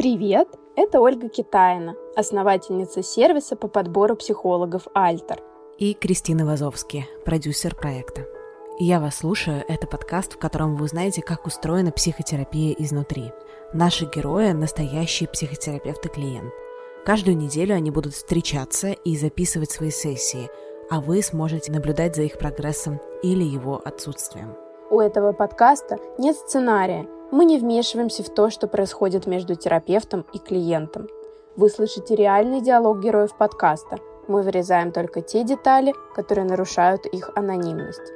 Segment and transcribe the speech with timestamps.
[0.00, 0.48] Привет!
[0.76, 5.42] Это Ольга Китаина, основательница сервиса по подбору психологов «Альтер».
[5.76, 8.22] И Кристина Вазовски, продюсер проекта.
[8.78, 13.30] Я вас слушаю, это подкаст, в котором вы узнаете, как устроена психотерапия изнутри.
[13.74, 16.50] Наши герои– настоящие психотерапевты клиент.
[17.04, 20.48] Каждую неделю они будут встречаться и записывать свои сессии,
[20.88, 24.56] а вы сможете наблюдать за их прогрессом или его отсутствием.
[24.88, 27.06] У этого подкаста нет сценария.
[27.32, 31.08] Мы не вмешиваемся в то, что происходит между терапевтом и клиентом.
[31.54, 33.98] Вы слышите реальный диалог героев подкаста.
[34.26, 38.12] Мы вырезаем только те детали, которые нарушают их анонимность.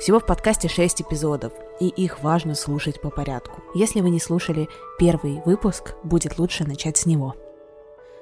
[0.00, 3.62] Всего в подкасте 6 эпизодов, и их важно слушать по порядку.
[3.74, 7.34] Если вы не слушали первый выпуск, будет лучше начать с него.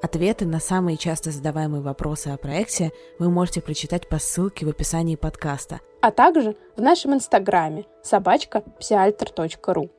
[0.02, 5.16] Ответы на самые часто задаваемые вопросы о проекте вы можете прочитать по ссылке в описании
[5.16, 5.80] подкаста.
[6.02, 9.90] А также в нашем инстаграме собачка псиальтер.ру.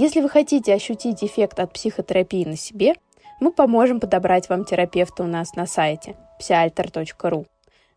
[0.00, 2.94] Если вы хотите ощутить эффект от психотерапии на себе,
[3.38, 7.46] мы поможем подобрать вам терапевта у нас на сайте psialter.ru.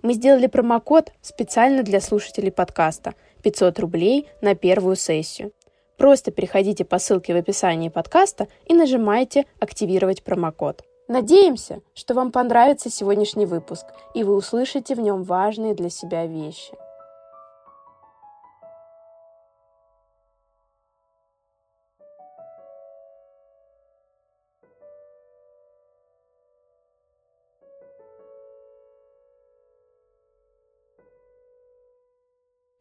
[0.02, 5.54] Мы сделали промокод специально для слушателей подкаста 500 рублей на первую сессию.
[5.98, 10.84] Просто переходите по ссылке в описании подкаста и нажимайте «Активировать промокод».
[11.08, 16.74] Надеемся, что вам понравится сегодняшний выпуск, и вы услышите в нем важные для себя вещи.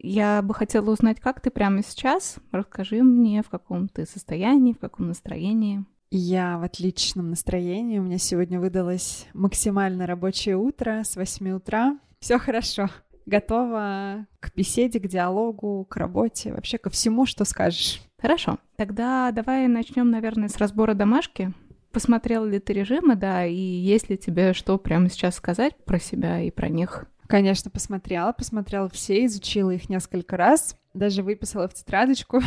[0.03, 2.35] Я бы хотела узнать, как ты прямо сейчас.
[2.51, 5.85] Расскажи мне, в каком ты состоянии, в каком настроении.
[6.11, 7.99] Я в отличном настроении.
[7.99, 11.97] У меня сегодня выдалось максимально рабочее утро с 8 утра.
[12.19, 12.89] Все хорошо.
[13.25, 18.01] Готова к беседе, к диалогу, к работе, вообще ко всему, что скажешь.
[18.19, 18.59] Хорошо.
[18.75, 21.53] Тогда давай начнем, наверное, с разбора домашки.
[21.93, 26.41] Посмотрел ли ты режимы, да, и есть ли тебе что прямо сейчас сказать про себя
[26.41, 27.05] и про них?
[27.33, 32.41] Конечно, посмотрела, посмотрела все, изучила их несколько раз, даже выписала в тетрадочку,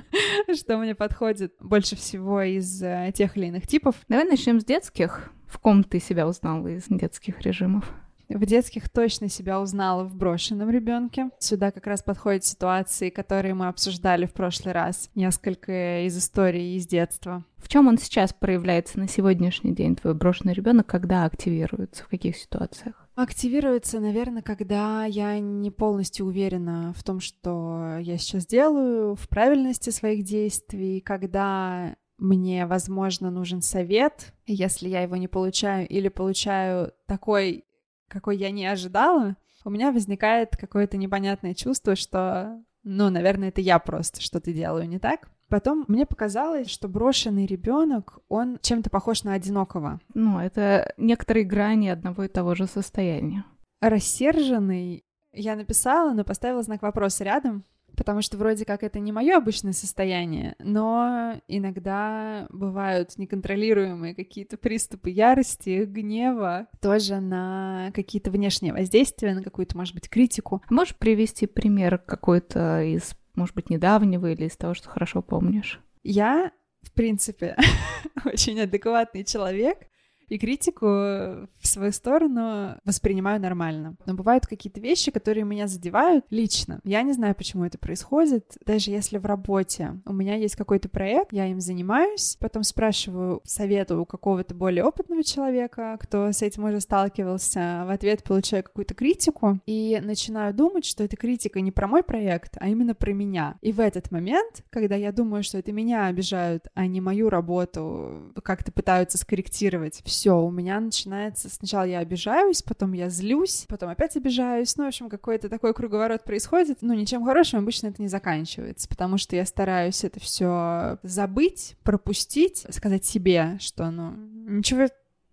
[0.56, 3.96] что мне подходит больше всего из э, тех или иных типов.
[4.08, 5.30] Давай начнем с детских.
[5.46, 7.92] В ком ты себя узнала из детских режимов?
[8.30, 11.28] В детских точно себя узнала в брошенном ребенке.
[11.38, 15.10] Сюда как раз подходят ситуации, которые мы обсуждали в прошлый раз.
[15.14, 17.44] Несколько из историй из детства.
[17.58, 22.38] В чем он сейчас проявляется на сегодняшний день, твой брошенный ребенок, когда активируется, в каких
[22.38, 22.99] ситуациях?
[23.14, 29.90] Активируется, наверное, когда я не полностью уверена в том, что я сейчас делаю, в правильности
[29.90, 37.64] своих действий, когда мне, возможно, нужен совет, если я его не получаю или получаю такой
[38.10, 43.78] какой я не ожидала, у меня возникает какое-то непонятное чувство, что, ну, наверное, это я
[43.78, 45.30] просто что-то делаю не так.
[45.50, 50.00] Потом мне показалось, что брошенный ребенок, он чем-то похож на одинокого.
[50.14, 53.44] Ну, это некоторые грани одного и того же состояния.
[53.80, 57.64] Рассерженный я написала, но поставила знак вопроса рядом,
[57.96, 65.10] потому что вроде как это не мое обычное состояние, но иногда бывают неконтролируемые какие-то приступы
[65.10, 70.62] ярости, гнева, тоже на какие-то внешние воздействия, на какую-то, может быть, критику.
[70.70, 75.80] Можешь привести пример какой-то из, может быть, недавнего или из того, что хорошо помнишь?
[76.02, 76.52] Я
[76.82, 77.56] в принципе,
[78.24, 79.86] очень адекватный человек,
[80.30, 83.96] и критику в свою сторону воспринимаю нормально.
[84.06, 86.80] Но бывают какие-то вещи, которые меня задевают лично.
[86.84, 88.56] Я не знаю, почему это происходит.
[88.64, 93.98] Даже если в работе у меня есть какой-то проект, я им занимаюсь, потом спрашиваю совета
[93.98, 99.58] у какого-то более опытного человека, кто с этим уже сталкивался, в ответ получаю какую-то критику
[99.66, 103.56] и начинаю думать, что эта критика не про мой проект, а именно про меня.
[103.62, 108.32] И в этот момент, когда я думаю, что это меня обижают, а не мою работу,
[108.44, 111.48] как-то пытаются скорректировать, у меня начинается...
[111.48, 114.76] Сначала я обижаюсь, потом я злюсь, потом опять обижаюсь.
[114.76, 116.78] Ну, в общем, какой-то такой круговорот происходит.
[116.80, 122.66] Ну, ничем хорошим обычно это не заканчивается, потому что я стараюсь это все забыть, пропустить,
[122.70, 124.88] сказать себе, что, ну, ничего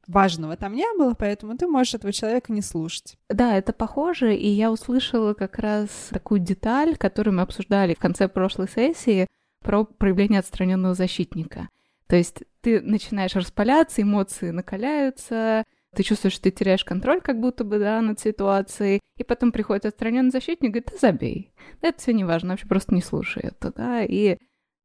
[0.07, 3.17] важного там не было, поэтому ты можешь этого человека не слушать.
[3.29, 8.27] Да, это похоже, и я услышала как раз такую деталь, которую мы обсуждали в конце
[8.27, 9.27] прошлой сессии,
[9.61, 11.67] про проявление отстраненного защитника.
[12.07, 15.63] То есть ты начинаешь распаляться, эмоции накаляются,
[15.95, 19.85] ты чувствуешь, что ты теряешь контроль как будто бы, да, над ситуацией, и потом приходит
[19.85, 21.51] отстраненный защитник и говорит, да забей,
[21.81, 24.37] это все не важно, вообще просто не слушай это, да, и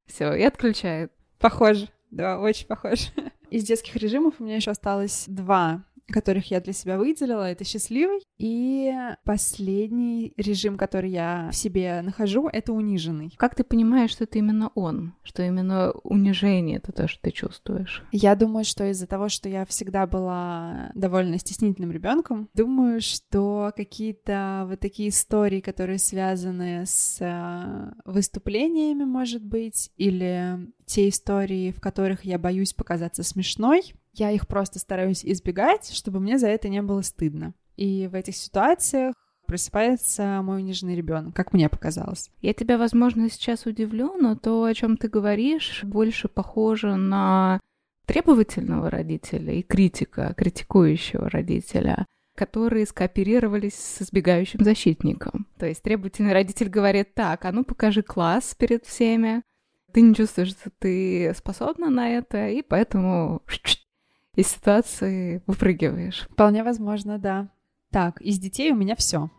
[0.06, 1.12] все, и отключает.
[1.38, 3.08] Похоже, да, очень похоже.
[3.50, 8.20] Из детских режимов у меня еще осталось два которых я для себя выделила, это счастливый.
[8.38, 8.92] И
[9.24, 13.34] последний режим, который я в себе нахожу, это униженный.
[13.36, 15.14] Как ты понимаешь, что это именно он?
[15.22, 18.04] Что именно унижение— это то, что ты чувствуешь?
[18.12, 24.66] Я думаю, что из-за того, что я всегда была довольно стеснительным ребенком, думаю, что какие-то
[24.68, 32.24] вот такие истории, которые связаны с э, выступлениями, может быть, или те истории, в которых
[32.24, 37.02] я боюсь показаться смешной, я их просто стараюсь избегать, чтобы мне за это не было
[37.02, 37.54] стыдно.
[37.76, 39.14] И в этих ситуациях
[39.46, 42.30] просыпается мой униженный ребенок, как мне показалось.
[42.40, 47.60] Я тебя, возможно, сейчас удивлю, но то, о чем ты говоришь, больше похоже на
[48.06, 52.06] требовательного родителя и критика, критикующего родителя,
[52.36, 55.46] которые скооперировались с избегающим защитником.
[55.58, 59.42] То есть требовательный родитель говорит так, а ну покажи класс перед всеми,
[59.92, 63.42] ты не чувствуешь, что ты способна на это, и поэтому
[64.34, 66.28] из ситуации выпрыгиваешь.
[66.30, 67.50] Вполне возможно, да.
[67.90, 69.30] Так, из детей у меня все.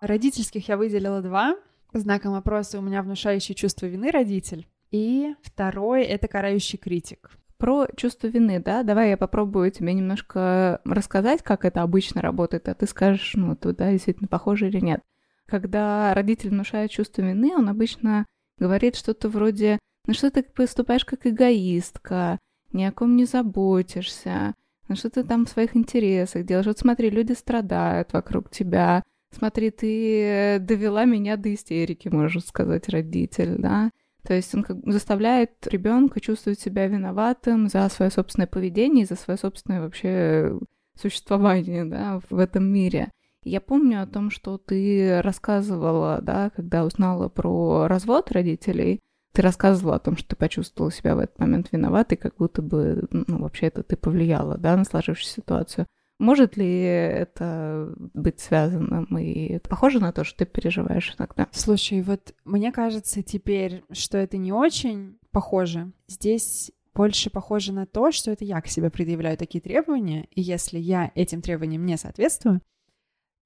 [0.00, 1.56] Родительских я выделила два.
[1.92, 4.68] Знаком вопроса у меня внушающий чувство вины родитель.
[4.90, 7.30] И второй— это карающий критик.
[7.58, 8.84] Про чувство вины, да?
[8.84, 13.90] Давай я попробую тебе немножко рассказать, как это обычно работает, а ты скажешь, ну, туда
[13.90, 15.02] действительно похоже или нет.
[15.46, 18.26] Когда родитель внушает чувство вины, он обычно
[18.58, 22.38] говорит что-то вроде «Ну что ты поступаешь как эгоистка,
[22.72, 24.54] ни о ком не заботишься,
[24.88, 26.66] ну что ты там в своих интересах делаешь?
[26.66, 33.56] Вот смотри, люди страдают вокруг тебя, смотри, ты довела меня до истерики, может сказать родитель,
[33.58, 33.90] да?»
[34.26, 39.16] То есть он как заставляет ребенка чувствовать себя виноватым за свое собственное поведение и за
[39.16, 40.58] свое собственное вообще
[41.00, 43.10] существование да, в этом мире.
[43.44, 49.00] Я помню о том, что ты рассказывала, да, когда узнала про развод родителей,
[49.32, 53.06] ты рассказывала о том, что ты почувствовала себя в этот момент виноватой, как будто бы,
[53.10, 55.86] ну, вообще это ты повлияла, да, на сложившуюся ситуацию.
[56.18, 61.46] Может ли это быть связанным и похоже на то, что ты переживаешь иногда?
[61.52, 65.92] Слушай, вот мне кажется теперь, что это не очень похоже.
[66.08, 70.78] Здесь больше похоже на то, что это я к себе предъявляю такие требования, и если
[70.78, 72.60] я этим требованиям не соответствую,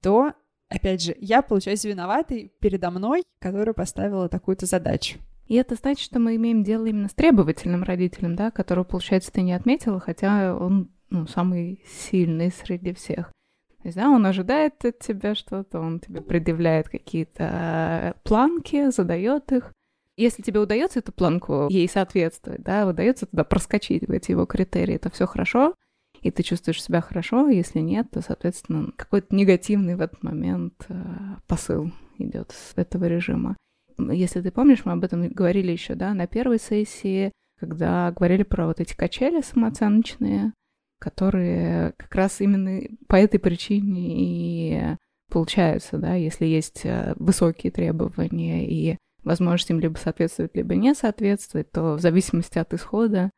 [0.00, 0.32] то,
[0.70, 5.19] опять же, я получаюсь виноватой передо мной, которая поставила такую-то задачу.
[5.46, 9.42] И это значит, что мы имеем дело именно с требовательным родителем, да, которого, получается, ты
[9.42, 13.26] не отметила, хотя он ну, самый сильный среди всех.
[13.82, 19.73] То есть, да, он ожидает от тебя что-то, он тебе предъявляет какие-то планки, задает их.
[20.17, 24.99] Если тебе удается эту планку ей соответствовать, да, удается туда проскочить в эти его критерии,
[24.99, 25.75] то все хорошо
[26.23, 30.94] и ты чувствуешь себя хорошо, если нет, то, соответственно, какой-то негативный в этот момент э,
[31.49, 33.56] посыл идет с этого режима.
[33.99, 38.67] Если ты помнишь, мы об этом говорили еще, да, на первой сессии, когда говорили про
[38.67, 40.53] вот эти качели самооценочные,
[41.02, 44.96] которые как раз именно по этой причине и
[45.28, 51.72] получаются, да, если есть э, высокие требования и возможность им либо соответствовать, либо не соответствовать,
[51.72, 53.31] то в зависимости от исхода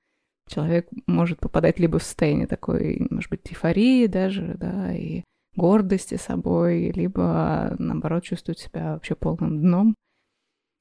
[0.47, 5.23] человек может попадать либо в состояние такой, может быть, эйфории даже, да, и
[5.57, 9.95] гордости собой, либо, наоборот, чувствовать себя вообще полным дном.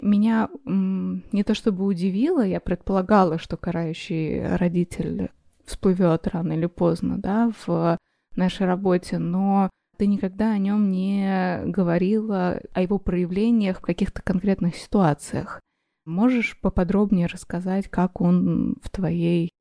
[0.01, 5.29] Меня не то чтобы удивило, я предполагала, что карающий родитель
[5.65, 7.97] всплывет рано или поздно, да, в
[8.35, 14.75] нашей работе, но ты никогда о нем не говорила, о его проявлениях в каких-то конкретных
[14.75, 15.61] ситуациях.
[16.05, 19.51] Можешь поподробнее рассказать, как он в твоей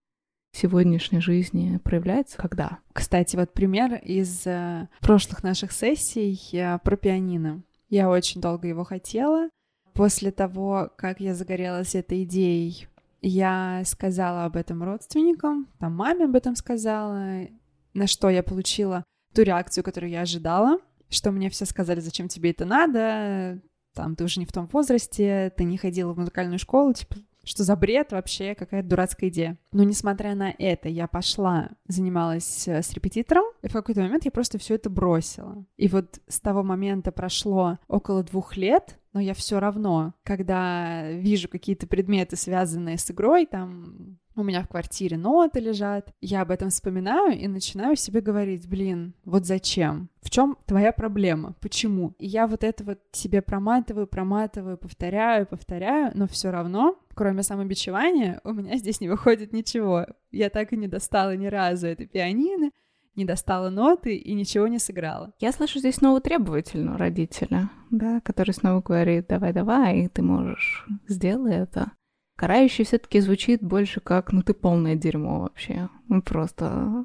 [0.53, 2.79] сегодняшней жизни проявляется, когда?
[2.93, 7.63] Кстати, вот пример из э, прошлых наших сессий э, про пианино.
[7.89, 9.49] Я очень долго его хотела.
[9.95, 12.89] После того, как я загорелась этой идеей,
[13.23, 17.47] я сказала об этом родственникам, там маме об этом сказала,
[17.95, 22.51] на что я получила ту реакцию, которую я ожидала, что мне все сказали, зачем тебе
[22.51, 23.63] это надо,
[23.95, 27.65] там, ты уже не в том возрасте, ты не ходила в музыкальную школу, типа, что
[27.65, 29.59] за бред вообще, какая дурацкая идея.
[29.73, 34.31] Но несмотря на это, я пошла, занималась э, с репетитором, и в какой-то момент я
[34.31, 35.65] просто все это бросила.
[35.77, 41.49] И вот с того момента прошло около двух лет, но я все равно, когда вижу
[41.49, 46.71] какие-то предметы, связанные с игрой, там у меня в квартире ноты лежат, я об этом
[46.71, 50.09] вспоминаю и начинаю себе говорить, блин, вот зачем?
[50.23, 51.55] В чем твоя проблема?
[51.61, 52.15] Почему?
[52.19, 58.41] И я вот это вот себе проматываю, проматываю, повторяю, повторяю, но все равно, кроме самобичевания,
[58.45, 60.07] у меня здесь не выходит ничего.
[60.31, 62.71] Я так и не достала ни разу этой пианино,
[63.15, 65.33] не достала ноты и ничего не сыграла.
[65.39, 71.93] Я слышу здесь снова требовательного родителя, да, который снова говорит, давай-давай, ты можешь, сделай это.
[72.37, 75.89] Карающий все-таки звучит больше как, ну ты полное дерьмо вообще.
[76.09, 77.05] Ну просто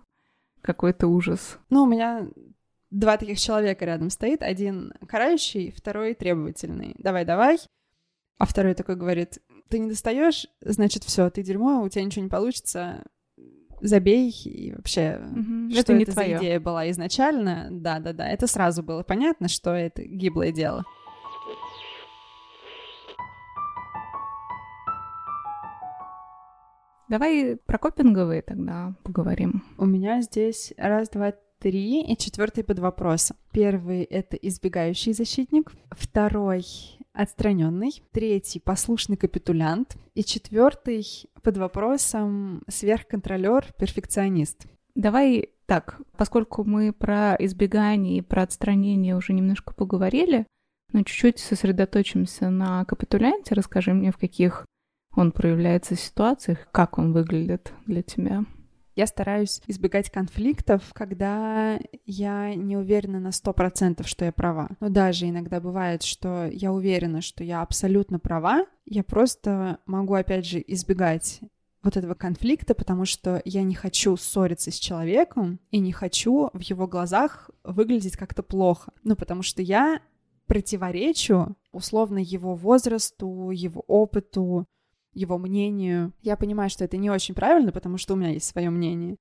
[0.62, 1.60] какой-то ужас.
[1.70, 2.28] Ну, у меня
[2.90, 4.42] два таких человека рядом стоит.
[4.42, 6.96] Один карающий, второй требовательный.
[6.98, 7.58] Давай, давай.
[8.38, 12.30] А второй такой говорит, ты не достаешь, значит, все, ты дерьмо, у тебя ничего не
[12.30, 13.04] получится,
[13.82, 15.70] забей и вообще, Мгм.
[15.72, 16.38] что это не это за твое.
[16.38, 17.68] идея была изначально.
[17.72, 20.84] Да, да, да, это сразу было понятно, что это гиблое дело.
[27.10, 29.64] Давай про копинговые тогда поговорим.
[29.78, 33.38] У меня здесь раз, два, три, и четвертый под вопросом.
[33.52, 35.72] Первый— это избегающий защитник.
[35.92, 36.66] Второй—
[37.18, 38.04] отстраненный.
[38.12, 39.98] Третий— послушный капитулянт.
[40.14, 41.06] И четвертый
[41.42, 44.68] под вопросом сверхконтролер, перфекционист.
[44.96, 50.46] Давай так, поскольку мы про избегание и про отстранение уже немножко поговорили,
[50.94, 53.56] но чуть-чуть сосредоточимся на капитулянте.
[53.56, 54.66] Расскажи мне, в каких
[55.16, 58.46] он проявляется ситуациях, как он выглядит для тебя.
[58.98, 64.70] Я стараюсь избегать конфликтов, когда я не уверена на сто процентов, что я права.
[64.80, 70.48] Но даже иногда бывает, что я уверена, что я абсолютно права, я просто могу, опять
[70.48, 71.42] же, избегать
[71.84, 76.62] вот этого конфликта, потому что я не хочу ссориться с человеком и не хочу в
[76.62, 78.94] его глазах выглядеть как-то плохо.
[79.04, 80.02] Ну, потому что я
[80.48, 84.66] противоречу условно его возрасту, его опыту,
[85.18, 86.14] его мнению.
[86.22, 89.18] Я понимаю, что это не очень правильно, потому что у меня есть свое мнение.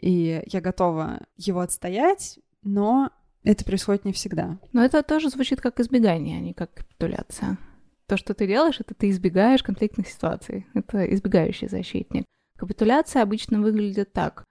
[0.00, 3.10] И я готова его отстоять, но
[3.42, 4.58] это происходит не всегда.
[4.72, 7.58] Но это тоже звучит как избегание, а не как капитуляция.
[8.06, 10.66] То, что ты делаешь, это ты избегаешь конфликтных ситуаций.
[10.74, 12.24] Это избегающий защитник.
[12.56, 14.44] Капитуляция обычно выглядит так.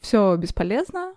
[0.00, 1.14] Все бесполезно,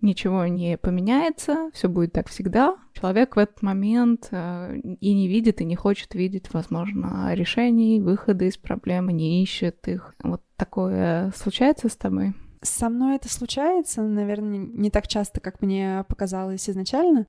[0.00, 2.76] ничего не поменяется, все будет так всегда.
[2.92, 8.44] Человек в этот момент э, и не видит, и не хочет видеть, возможно, решений, выхода
[8.44, 10.14] из проблемы, не ищет их.
[10.22, 12.34] Вот такое случается с тобой?
[12.62, 17.26] Со мной это случается, наверное, не так часто, как мне показалось изначально.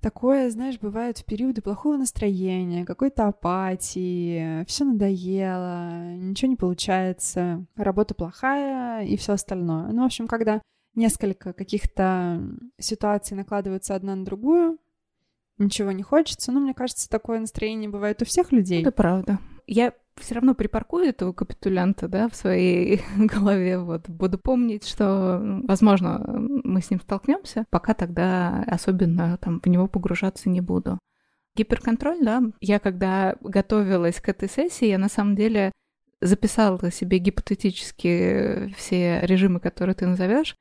[0.00, 8.14] Такое, знаешь, бывает в периоды плохого настроения, какой-то апатии, все надоело, ничего не получается, работа
[8.14, 9.88] плохая и все остальное.
[9.92, 10.62] Ну, в общем, когда
[10.94, 12.42] несколько каких-то
[12.78, 14.78] ситуаций накладываются одна на другую,
[15.58, 16.52] ничего не хочется.
[16.52, 18.82] Ну, мне кажется, такое настроение бывает у всех людей.
[18.82, 19.38] Это правда.
[19.66, 26.22] Я все равно припаркую этого капитулянта, да, в своей голове, вот, буду помнить, что, возможно,
[26.64, 30.98] мы с ним столкнемся, пока тогда особенно там в него погружаться не буду.
[31.56, 35.72] Гиперконтроль, да, я когда готовилась к этой сессии, я на самом деле
[36.20, 40.54] записала себе гипотетически все режимы, которые ты назовешь,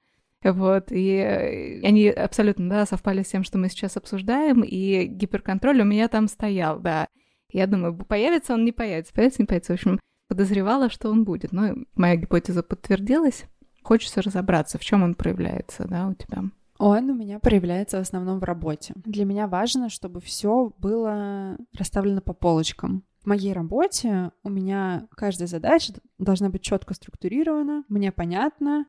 [0.43, 5.85] вот, и они абсолютно, да, совпали с тем, что мы сейчас обсуждаем, и гиперконтроль у
[5.85, 7.07] меня там стоял, да.
[7.51, 9.73] Я думаю, появится он, не появится, появится, не появится.
[9.73, 11.51] В общем, подозревала, что он будет.
[11.51, 13.45] Но моя гипотеза подтвердилась.
[13.83, 16.43] Хочется разобраться, в чем он проявляется, да, у тебя.
[16.77, 18.93] Он у меня проявляется в основном в работе.
[18.95, 23.03] Для меня важно, чтобы все было расставлено по полочкам.
[23.21, 28.85] В моей работе у меня каждая задача должна быть четко структурирована, мне понятно.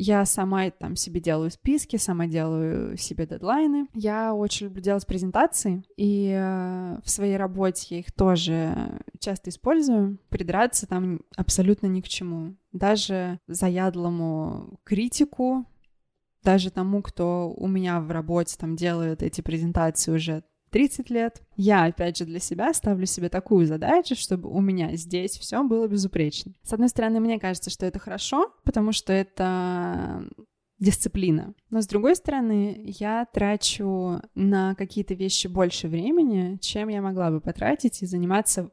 [0.00, 3.88] Я сама там себе делаю списки, сама делаю себе дедлайны.
[3.94, 10.18] Я очень люблю делать презентации, и э, в своей работе я их тоже часто использую.
[10.28, 12.56] Придраться там абсолютно ни к чему.
[12.70, 15.66] Даже заядлому критику
[16.44, 21.42] даже тому, кто у меня в работе там делает эти презентации уже 30 лет.
[21.56, 25.86] Я, опять же, для себя ставлю себе такую задачу, чтобы у меня здесь все было
[25.88, 26.52] безупречно.
[26.62, 30.28] С одной стороны, мне кажется, что это хорошо, потому что это
[30.78, 31.54] дисциплина.
[31.70, 37.40] Но с другой стороны, я трачу на какие-то вещи больше времени, чем я могла бы
[37.40, 38.70] потратить и заниматься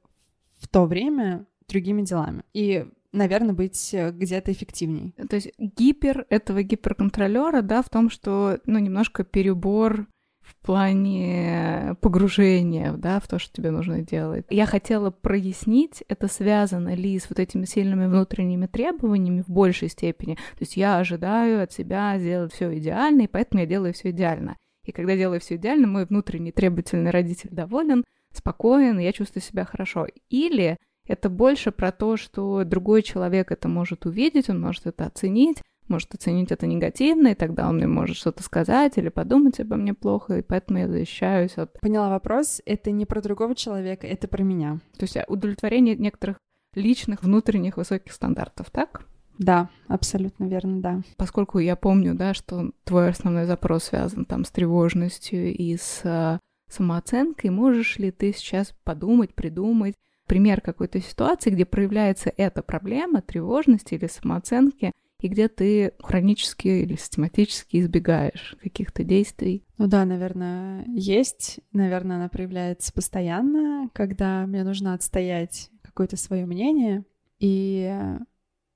[0.60, 2.44] в то время другими делами.
[2.54, 5.16] И наверное, быть где-то эффективней.
[5.30, 10.08] То есть гипер этого гиперконтролера, да, в том, что, ну, немножко перебор
[10.46, 14.46] в плане погружения, да, в то, что тебе нужно делать.
[14.50, 20.36] Я хотела прояснить, это связано ли с вот этими сильными внутренними требованиями в большей степени.
[20.36, 24.56] То есть я ожидаю от себя сделать все идеально, и поэтому я делаю все идеально.
[24.84, 30.06] И когда делаю все идеально, мой внутренний требовательный родитель доволен, спокоен, я чувствую себя хорошо.
[30.30, 35.62] Или Это больше про то, что другой человек это может увидеть, он может это оценить,
[35.88, 39.94] может оценить это негативно, и тогда он мне может что-то сказать или подумать обо мне
[39.94, 41.80] плохо, и поэтому я защищаюсь от...
[41.80, 42.62] Поняла вопрос.
[42.66, 44.80] Это не про другого человека, это про меня.
[44.98, 46.38] То есть удовлетворение некоторых
[46.74, 49.06] личных внутренних высоких стандартов, так?
[49.38, 51.02] Да, абсолютно верно, да.
[51.18, 56.40] Поскольку я помню, да, что твой основной запрос связан там с тревожностью и с э,
[56.70, 63.96] самооценкой, можешь ли ты сейчас подумать, придумать пример какой-то ситуации, где проявляется эта проблема тревожности
[63.96, 64.92] или самооценки,
[65.26, 69.66] и где ты хронически или систематически избегаешь каких-то действий.
[69.80, 71.62] Ну да, наверное, есть.
[71.72, 77.06] Наверное, она проявляется постоянно, когда мне нужно отстоять какое-то свое мнение.
[77.40, 77.92] И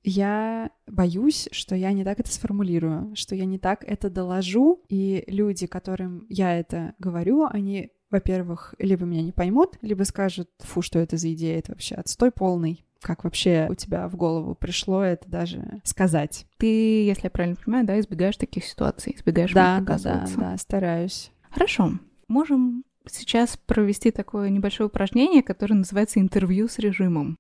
[0.04, 5.26] я боюсь, что я не так это сформулирую, что я не так это доложу, и
[5.28, 10.98] люди, которым я это говорю, они, во-первых, либо меня не поймут, либо скажут, фу, что
[10.98, 12.88] это за идея, это вообще отстой полный.
[13.02, 16.46] Как вообще у тебя в голову пришло это даже сказать?
[16.58, 21.32] Ты, если я правильно понимаю, да, избегаешь таких ситуаций, избегаешь да, да, да, да, стараюсь.
[21.50, 21.94] Хорошо.
[22.28, 27.38] Можем сейчас провести такое небольшое упражнение, которое называется интервью с режимом.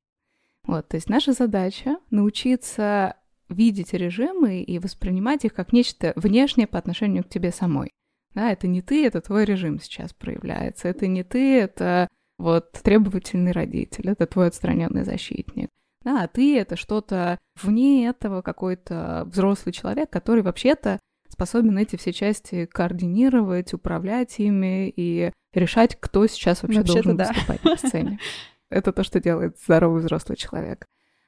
[0.66, 3.16] Вот, то есть наша задача научиться
[3.50, 7.90] видеть режимы и воспринимать их как нечто внешнее по отношению к тебе самой.
[8.36, 10.88] Да, это не ты, это твой режим сейчас проявляется.
[10.88, 12.08] Это не ты, это
[12.40, 15.70] вот требовательный родитель, это твой отстраненный защитник.
[16.04, 22.14] Да, а ты это что-то вне этого какой-то взрослый человек, который вообще-то способен эти все
[22.14, 27.28] части координировать, управлять ими и решать, кто сейчас вообще должен да.
[27.28, 28.20] выступать на сцене.
[28.70, 30.88] Это то, что делает здоровый взрослый человек.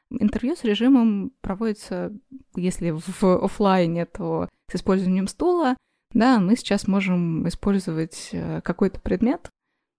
[0.09, 2.13] Интервью с режимом проводится,
[2.55, 5.75] если в офлайне, то с использованием стула.
[6.13, 9.49] Да, мы сейчас можем использовать э, какой-то предмет,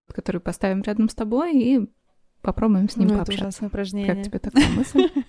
[0.08, 1.90] который поставим рядом с тобой и
[2.40, 3.60] попробуем с ним ну, пообщаться.
[3.60, 4.14] Это упражнение.
[4.14, 5.08] Как тебе такая мысль?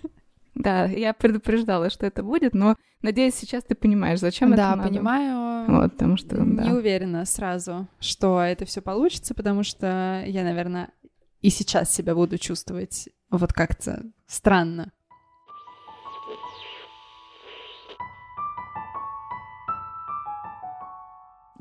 [0.55, 4.81] Да, я предупреждала, что это будет, но надеюсь, сейчас ты понимаешь, зачем да, это надо.
[4.83, 5.65] Да, понимаю.
[5.67, 6.75] Вот, потому что не да.
[6.75, 10.91] уверена сразу, что это все получится, потому что я, наверное,
[11.41, 14.91] и сейчас себя буду чувствовать вот как-то странно.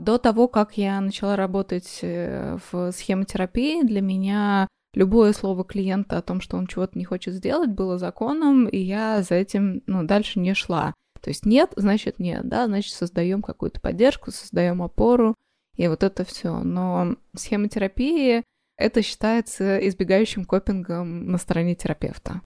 [0.02, 6.22] До того, как я начала работать э, в схемотерапии, для меня любое слово клиента о
[6.22, 10.40] том, что он чего-то не хочет сделать, было законом, и я за этим ну, дальше
[10.40, 10.92] не шла.
[11.20, 15.36] То есть нет, значит нет, да, значит создаем какую-то поддержку, создаем опору,
[15.76, 16.58] и вот это все.
[16.58, 18.42] Но схемотерапии
[18.76, 22.40] это считается избегающим копингом на стороне терапевта.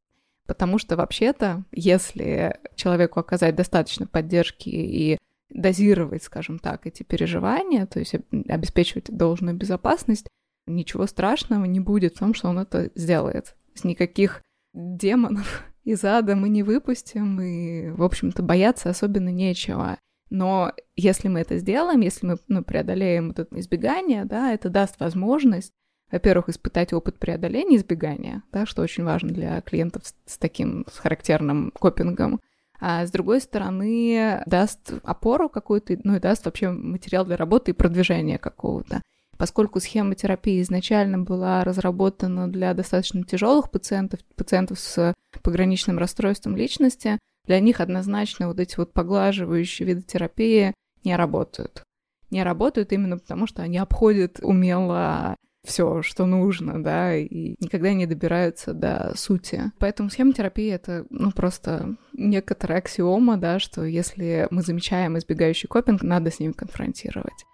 [0.46, 5.16] Потому что вообще-то, если человеку оказать достаточно поддержки и
[5.50, 8.14] дозировать, скажем так, эти переживания, то есть
[8.48, 10.26] обеспечивать должную безопасность,
[10.66, 13.56] ничего страшного не будет в том, что он это сделает.
[13.84, 14.42] Никаких
[14.74, 19.98] демонов из ада мы не выпустим, и, в общем-то, бояться особенно нечего.
[20.28, 25.72] Но если мы это сделаем, если мы ну, преодолеем это избегание, да, это даст возможность
[26.10, 30.98] во-первых, испытать опыт преодоления избегания, да, что очень важно для клиентов с, с таким с
[30.98, 32.40] характерным копингом,
[32.80, 37.74] а с другой стороны даст опору какую-то, ну и даст вообще материал для работы и
[37.74, 39.02] продвижения какого-то.
[39.38, 47.18] Поскольку схема терапии изначально была разработана для достаточно тяжелых пациентов, пациентов с пограничным расстройством личности,
[47.46, 51.82] для них однозначно вот эти вот поглаживающие виды терапии не работают.
[52.30, 58.06] Не работают именно потому, что они обходят умело все, что нужно, да, и никогда не
[58.06, 59.72] добираются до сути.
[59.78, 66.30] Поэтому схемотерапия— это, ну, просто некоторая аксиома, да, что если мы замечаем избегающий копинг, надо
[66.30, 67.44] с ним конфронтировать.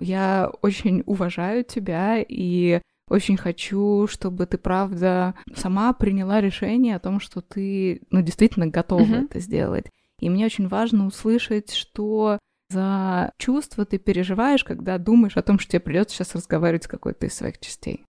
[0.00, 7.20] Я очень уважаю тебя и очень хочу, чтобы ты, правда, сама приняла решение о том,
[7.20, 9.24] что ты, ну, действительно готова mm-hmm.
[9.24, 9.86] это сделать.
[10.20, 12.38] И мне очень важно услышать, что
[12.70, 17.26] за чувства ты переживаешь, когда думаешь о том, что тебе придется сейчас разговаривать с какой-то
[17.26, 18.04] из своих частей.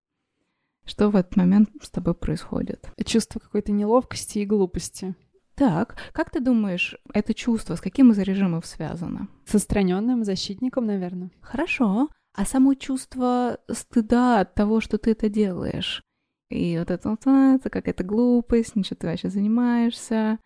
[0.84, 2.90] Что в этот момент с тобой происходит?
[3.04, 5.14] Чувство какой-то неловкости и глупости.
[5.54, 9.28] Так, как ты думаешь, это чувство с каким из режимов связано?
[9.46, 11.30] С отстраненным защитником, наверное.
[11.42, 12.08] Хорошо.
[12.34, 16.02] А само чувство стыда от того, что ты это делаешь?
[16.48, 20.38] И вот это, вот, а, это какая-то глупость, ничего ты вообще занимаешься.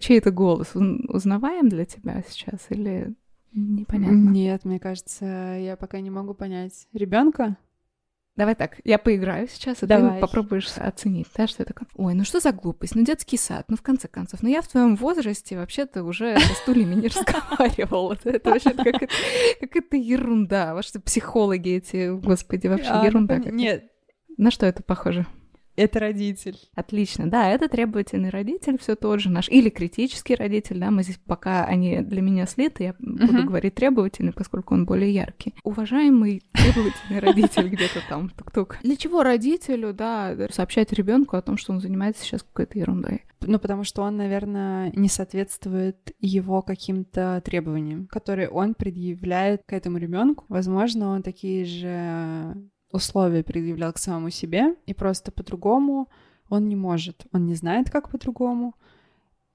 [0.00, 0.72] Чей это голос?
[0.74, 3.14] Узнаваем для тебя сейчас или
[3.52, 4.30] непонятно?
[4.30, 6.86] Нет, мне кажется, я пока не могу понять.
[6.92, 7.56] Ребенка?
[8.36, 10.16] Давай так, я поиграю сейчас, и Давай.
[10.16, 11.86] ты попробуешь оценить, да, что я такое.
[11.94, 14.66] Ой, ну что за глупость, ну детский сад, ну в конце концов, ну я в
[14.66, 18.18] твоем возрасте вообще-то уже со стульями не разговаривала.
[18.24, 20.74] Это вообще какая-то ерунда.
[20.74, 23.38] Ваши психологи эти, господи, вообще А, ерунда.
[23.38, 23.84] Нет,
[24.36, 25.26] На что это похоже?
[25.76, 26.56] Это родитель.
[26.74, 31.18] Отлично, да, это требовательный родитель, все тот же наш, или критический родитель, да, мы здесь
[31.26, 33.46] пока они для меня слиты, я буду Мгм.
[33.46, 35.54] говорить требовательный, поскольку он более яркий.
[35.64, 38.78] Уважаемый требовательный родитель где-то там, тук-тук.
[38.82, 43.22] Для чего родителю, да, сообщать ребенку о том, что он занимается сейчас какой-то ерундой?
[43.46, 49.98] Ну, потому что он, наверное, не соответствует его каким-то требованиям, которые он предъявляет к этому
[49.98, 50.44] ребенку.
[50.48, 52.56] Возможно, он такие же
[52.94, 56.08] условия предъявлял к самому себе, и просто по-другому
[56.48, 57.26] он не может.
[57.32, 58.74] Он не знает, как по-другому.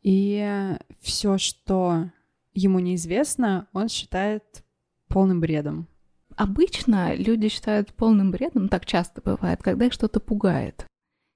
[0.02, 2.10] И все, что
[2.54, 4.63] ему неизвестно, он считает
[5.08, 5.88] полным бредом.
[6.36, 10.86] Обычно люди считают полным бредом, так часто бывает, когда их что-то пугает.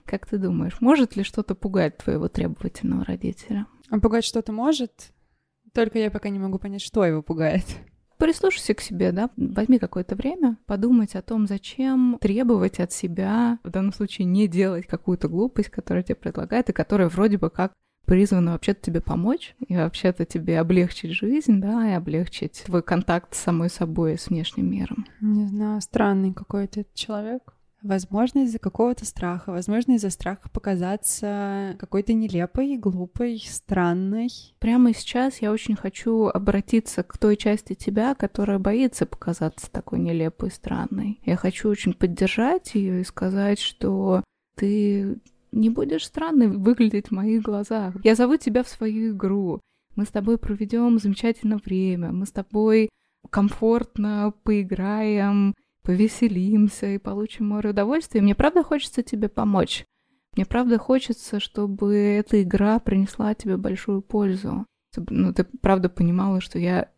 [0.06, 3.66] Как ты думаешь, может ли что-то пугать твоего требовательного родителя?
[3.90, 5.14] Он пугать что-то может,
[5.74, 7.66] только я пока не могу понять, что его пугает.
[8.24, 13.70] Прислушайся к себе, да, возьми какое-то время подумать о том, зачем требовать от себя, в
[13.70, 17.74] данном случае не делать какую-то глупость, которая тебе предлагает, и которая вроде бы как
[18.06, 23.40] призвана вообще-то тебе помочь, и вообще-то тебе облегчить жизнь, да, и облегчить твой контакт с
[23.40, 25.06] самой собой и с внешним миром.
[25.20, 27.54] Не знаю, странный какой-то человек.
[27.84, 34.30] Возможно, из-за какого-то страха, возможно, из-за страха показаться какой-то нелепой, глупой, странной.
[34.60, 40.50] Прямо сейчас я очень хочу обратиться к той части тебя, которая боится показаться такой нелепой
[40.50, 41.20] странной.
[41.26, 44.24] Я хочу очень поддержать ее и сказать, что
[44.56, 45.18] ты
[45.52, 47.96] не будешь странной выглядеть в моих глазах.
[48.06, 49.60] Я зову тебя в свою игру.
[49.98, 52.14] Мы с тобой проведем замечательное время.
[52.14, 52.90] Мы с тобой
[53.30, 58.22] комфортно поиграем, повеселимся и получим море удовольствия.
[58.22, 59.86] Мне правда хочется тебе помочь.
[60.36, 64.66] Мне правда хочется, чтобы эта игра принесла тебе большую пользу.
[65.10, 66.90] Ну, ты правда понимала, что я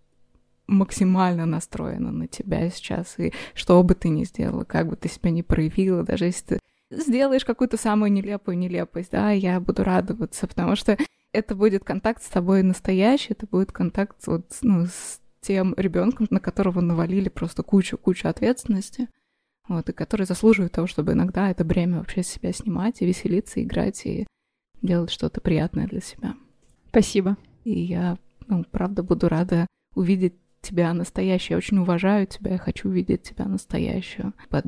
[0.67, 5.31] максимально настроена на тебя сейчас, и что бы ты ни сделала, как бы ты себя
[5.31, 6.59] ни проявила, даже если ты
[6.91, 10.97] сделаешь какую-то самую нелепую нелепость, да, я буду радоваться, потому что
[11.33, 16.39] это будет контакт с тобой настоящий, это будет контакт вот, ну, с тем ребенком, на
[16.39, 19.07] которого навалили просто кучу-кучу ответственности,
[19.67, 23.61] вот, и который заслуживает того, чтобы иногда это бремя вообще с себя снимать и веселиться,
[23.63, 24.27] играть и
[24.81, 26.35] делать что-то приятное для себя.
[26.89, 27.37] Спасибо.
[27.63, 31.55] И я, ну, правда, буду рада увидеть тебя настоящую.
[31.55, 34.65] Я очень уважаю тебя, я хочу увидеть тебя настоящую под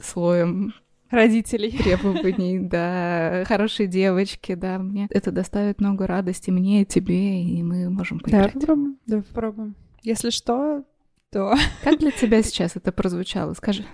[0.00, 0.72] слоем
[1.10, 1.72] Родителей.
[1.72, 7.90] требований, да, хорошей девочки, да, мне это доставит много радости мне и тебе, и мы
[7.90, 8.52] можем Да, поиграть.
[8.54, 8.98] попробуем.
[9.06, 9.74] Да, попробуем.
[10.02, 10.84] Если что,
[11.30, 13.54] то Как для тебя сейчас это прозвучало?
[13.54, 13.84] Скажи.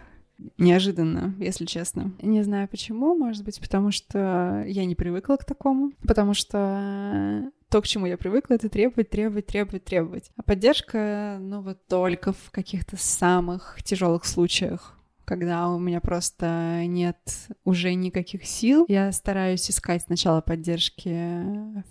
[0.58, 2.12] неожиданно, если честно.
[2.20, 7.82] Не знаю почему, может быть, потому что я не привыкла к такому, потому что то,
[7.82, 10.30] к чему я привыкла, это требовать, требовать, требовать, требовать.
[10.36, 14.95] А поддержка, ну вот только в каких-то самых тяжелых случаях,
[15.26, 17.18] когда у меня просто нет
[17.64, 18.86] уже никаких сил.
[18.88, 21.10] Я стараюсь искать сначала поддержки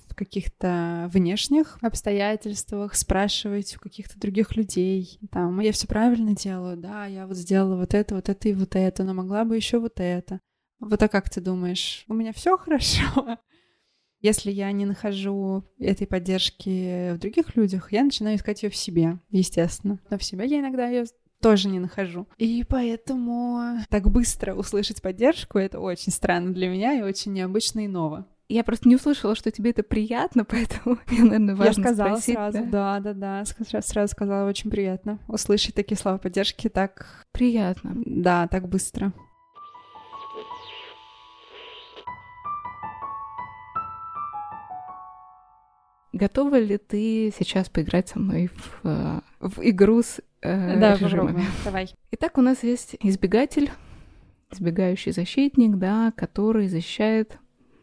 [0.09, 5.19] в каких-то внешних обстоятельствах, спрашивать у каких-то других людей.
[5.31, 8.75] Там, я все правильно делаю, да, я вот сделала вот это, вот это и вот
[8.75, 10.39] это, но могла бы еще вот это.
[10.79, 13.37] Вот а как ты думаешь, у меня все хорошо?
[14.21, 19.19] Если я не нахожу этой поддержки в других людях, я начинаю искать ее в себе,
[19.29, 19.99] естественно.
[20.09, 21.05] Но в себе я иногда ее
[21.45, 22.27] тоже не нахожу.
[22.37, 27.87] И поэтому так быстро услышать поддержку— это очень странно для меня и очень необычно и
[27.87, 28.25] ново.
[28.49, 32.35] Я просто не услышала, что тебе это приятно, поэтому мне, наверное, важно я сказала спросить,
[32.35, 32.99] сразу, да.
[32.99, 37.93] да, да, да, сразу сказала, очень приятно услышать такие слова поддержки так, Приятно.
[38.05, 39.13] да, так быстро.
[46.15, 51.09] Готова ли ты сейчас поиграть со мной в, э, в игру с э, да, режимами?
[51.11, 51.45] попробуем.
[51.65, 51.89] Давай.
[52.11, 53.69] Итак, у нас есть избегатель,
[54.49, 57.37] избегающий защитник, да, который защищает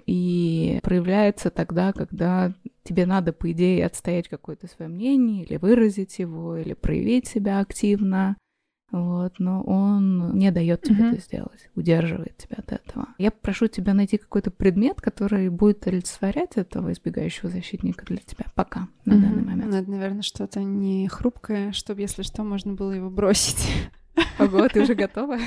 [0.07, 6.57] и проявляется тогда, когда тебе надо, по идее, отстоять какое-то свое мнение или выразить его,
[6.57, 8.39] или проявить себя активно.
[8.93, 11.13] Вот, но он не дает тебе Мгм.
[11.15, 13.09] это сделать, удерживает тебя от этого.
[13.17, 18.89] Я прошу тебя найти какой-то предмет, который будет олицетворять этого избегающего защитника для тебя пока,
[19.07, 19.47] на данный Мгм.
[19.51, 19.73] момент.
[19.73, 23.67] Надо, наверное, что-то не хрупкое, чтобы, если что, можно было его бросить.
[24.39, 25.39] Ого, ты уже готова?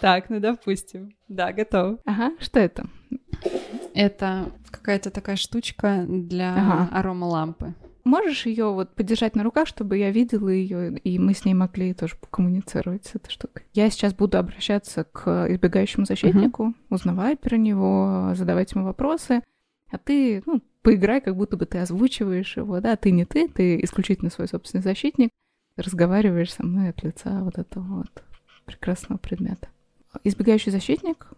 [0.00, 1.14] Так, ну допустим.
[1.28, 2.00] Да, готов.
[2.04, 2.86] Ага, что это?
[3.94, 6.88] Это какая-то такая штучка для Ага.
[6.92, 7.74] аромалампы.
[8.10, 11.94] Можешь ее вот подержать на руках, чтобы я видела ее, и мы с ней могли
[11.94, 13.62] тоже коммуницировать с этой штукой.
[13.72, 16.74] Я сейчас буду обращаться к избегающему защитнику, uh-huh.
[16.90, 19.42] узнавать про него, задавать ему вопросы,
[19.90, 23.80] а ты, ну, поиграй, как будто бы ты озвучиваешь его, да, ты не ты, ты
[23.82, 25.30] исключительно свой собственный защитник,
[25.76, 28.24] разговариваешь со мной от лица вот этого вот
[28.66, 29.68] прекрасного предмета.
[30.24, 31.28] Избегающий защитник,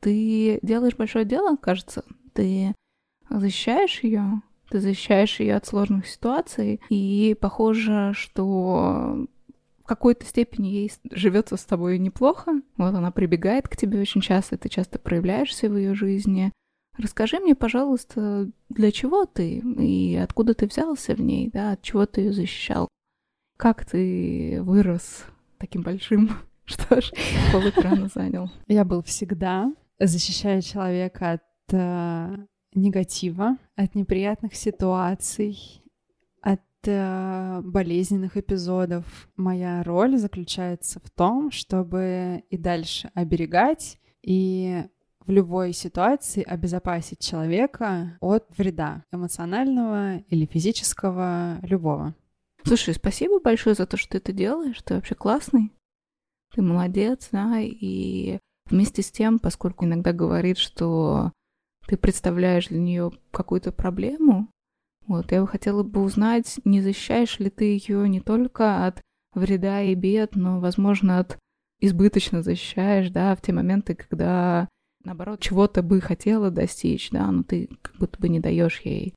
[0.00, 2.74] ты делаешь большое дело, кажется, ты
[3.28, 9.26] защищаешь ее, ты защищаешь ее от сложных ситуаций, и похоже, что
[9.82, 12.60] в какой-то степени ей живется с тобой неплохо.
[12.76, 16.52] Вот она прибегает к тебе очень часто, ты часто проявляешься в ее жизни.
[16.98, 22.06] Расскажи мне, пожалуйста, для чего ты и откуда ты взялся в ней, да, от чего
[22.06, 22.88] ты ее защищал?
[23.56, 25.24] Как ты вырос
[25.58, 26.30] таким большим?
[26.64, 27.12] Что ж,
[27.52, 28.50] полэкрана занял.
[28.66, 32.36] Я был всегда, защищая человека от э,
[32.80, 35.82] негатива, от неприятных ситуаций,
[36.40, 39.28] от э, болезненных эпизодов.
[39.36, 44.84] Моя роль заключается в том, чтобы и дальше оберегать и
[45.26, 52.14] в любой ситуации обезопасить человека от вреда эмоционального или физического, любого.
[52.64, 54.80] Слушай, спасибо большое за то, что ты это делаешь.
[54.82, 55.72] Ты вообще классный.
[56.54, 58.38] Ты молодец, да, и
[58.70, 61.32] вместе с тем, поскольку иногда говорит, что
[61.88, 64.48] ты представляешь для нее какую-то проблему,
[65.06, 69.00] вот, я бы хотела бы узнать, не защищаешь ли ты ее не только от
[69.32, 71.38] вреда и бед, но, возможно, от
[71.80, 74.68] избыточно защищаешь, да, в те моменты, когда,
[75.04, 79.14] наоборот, чего-то бы хотела достичь, да, но ты как будто бы не даешь ей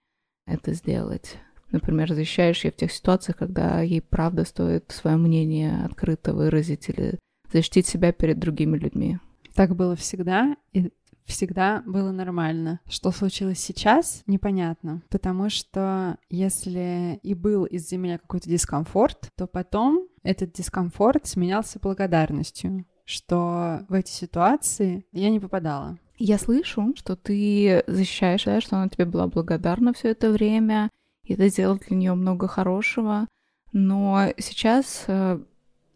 [0.48, 1.38] это сделать.
[1.72, 7.20] Например, защищаешь ее в тех ситуациях, когда ей правда стоит свое мнение открыто выразить или
[7.52, 9.20] защитить себя перед другими людьми.
[9.56, 10.92] Так было всегда, и
[11.32, 12.80] всегда было нормально.
[12.88, 15.02] Что случилось сейчас, непонятно.
[15.10, 22.86] Потому что если и был из-за меня какой-то дискомфорт, то потом этот дискомфорт сменялся благодарностью,
[23.06, 25.98] что в эти ситуации я не попадала.
[26.17, 30.89] Я слышу, что ты защищаешь, да, что она тебе была благодарна все это время,
[31.24, 33.28] и ты сделал для нее много хорошего.
[33.74, 35.39] Но сейчас э,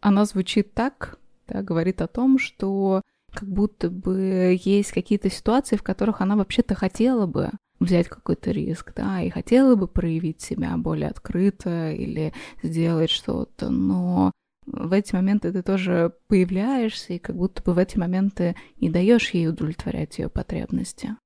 [0.00, 3.02] она звучит так, да, говорит о том, что
[3.36, 8.92] как будто бы есть какие-то ситуации, в которых она вообще-то хотела бы взять какой-то риск,
[8.96, 14.32] да, и хотела бы проявить себя более открыто или сделать что-то, но
[14.64, 19.30] в эти моменты ты тоже появляешься, и как будто бы в эти моменты не даешь
[19.30, 21.16] ей удовлетворять ее потребности.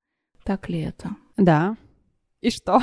[0.42, 1.10] Так ли это?
[1.36, 1.76] Да.
[2.40, 2.82] И что?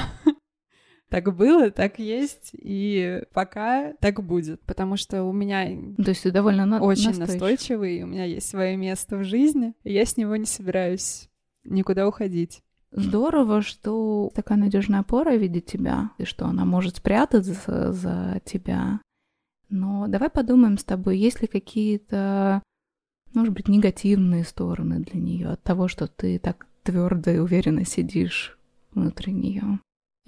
[1.09, 4.61] Так было, так есть, и пока так будет.
[4.61, 5.65] Потому что у меня
[6.03, 7.33] То есть ты довольно на- очень настойчив.
[7.33, 11.29] настойчивый, у меня есть свое место в жизни, и я с него не собираюсь
[11.63, 12.61] никуда уходить.
[12.91, 19.01] Здорово, что такая надежная опора в виде тебя, и что она может спрятаться за тебя.
[19.69, 22.63] Но давай подумаем с тобой, есть ли какие-то,
[23.33, 28.57] может быть, негативные стороны для нее от того, что ты так твердо и уверенно сидишь
[28.93, 29.79] внутри нее.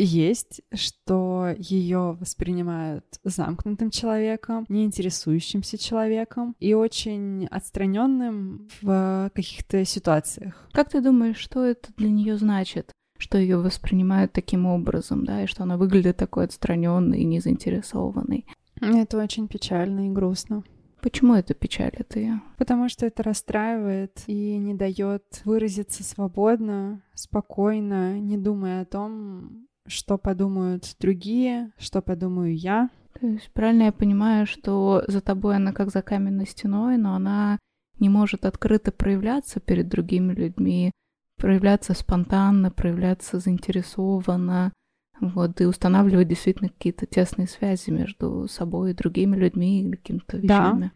[0.01, 10.69] Есть, что ее воспринимают замкнутым человеком, неинтересующимся человеком и очень отстраненным в каких-то ситуациях.
[10.71, 12.93] Как ты думаешь, что это для нее значит?
[13.17, 18.45] Что ее воспринимают таким образом, да, и что она выглядит такой отстраненной и незаинтересованной.
[18.79, 20.63] Это очень печально и грустно.
[21.01, 22.41] Почему это печалит ее?
[22.57, 30.17] Потому что это расстраивает и не дает выразиться свободно, спокойно, не думая о том, что
[30.17, 32.89] подумают другие, что подумаю я.
[33.19, 37.59] То есть правильно я понимаю, что за тобой она как за каменной стеной, но она
[37.99, 40.91] не может открыто проявляться перед другими людьми,
[41.37, 44.71] проявляться спонтанно, проявляться заинтересованно,
[45.19, 50.81] вот, и устанавливать действительно какие-то тесные связи между собой и другими людьми или какими-то вещами
[50.85, 50.91] Да.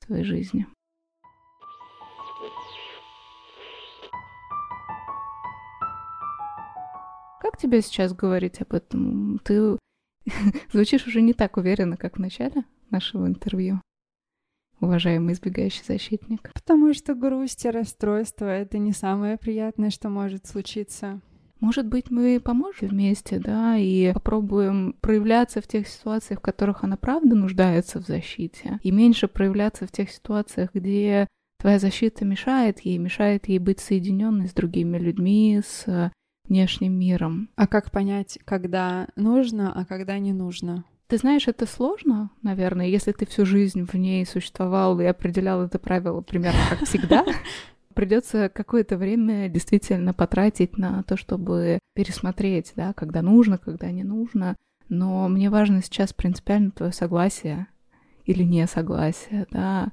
[0.00, 0.66] в своей жизни.
[7.42, 9.40] Как тебе сейчас говорить об этом?
[9.42, 9.76] Ты
[10.72, 13.80] звучишь уже не так уверенно, как в начале нашего интервью,
[14.78, 16.52] уважаемый избегающий защитник.
[16.54, 21.20] Потому что грусть и расстройство— это не самое приятное, что может случиться.
[21.58, 26.96] Может быть, мы поможем вместе, да, и попробуем проявляться в тех ситуациях, в которых она
[26.96, 31.26] правда нуждается в защите, и меньше проявляться в тех ситуациях, где
[31.58, 36.12] твоя защита мешает ей, мешает ей быть соединенной с другими людьми, с
[36.52, 37.48] внешним миром.
[37.56, 40.84] А как понять, когда нужно, а когда не нужно?
[41.06, 45.78] Ты знаешь, это сложно, наверное, если ты всю жизнь в ней существовал и определял это
[45.78, 47.24] правило примерно как всегда.
[47.94, 54.56] Придется какое-то время действительно потратить на то, чтобы пересмотреть, да, когда нужно, когда не нужно.
[54.90, 57.66] но мне важно сейчас принципиально твое согласие
[58.26, 59.90] или несогласие, да,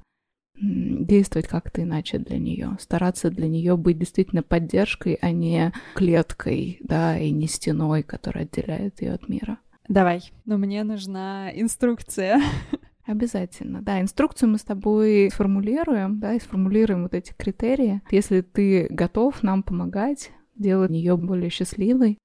[0.60, 7.18] действовать как-то иначе для нее, стараться для нее быть действительно поддержкой, а не клеткой, да,
[7.18, 9.58] и не стеной, которая отделяет ее от мира.
[9.88, 12.40] Давай, но мне нужна инструкция.
[13.06, 14.00] Обязательно, да.
[14.00, 18.02] Инструкцию мы с тобой сформулируем, да, и сформулируем вот эти критерии.
[18.10, 22.18] Если ты готов нам помогать, делать ее более счастливой,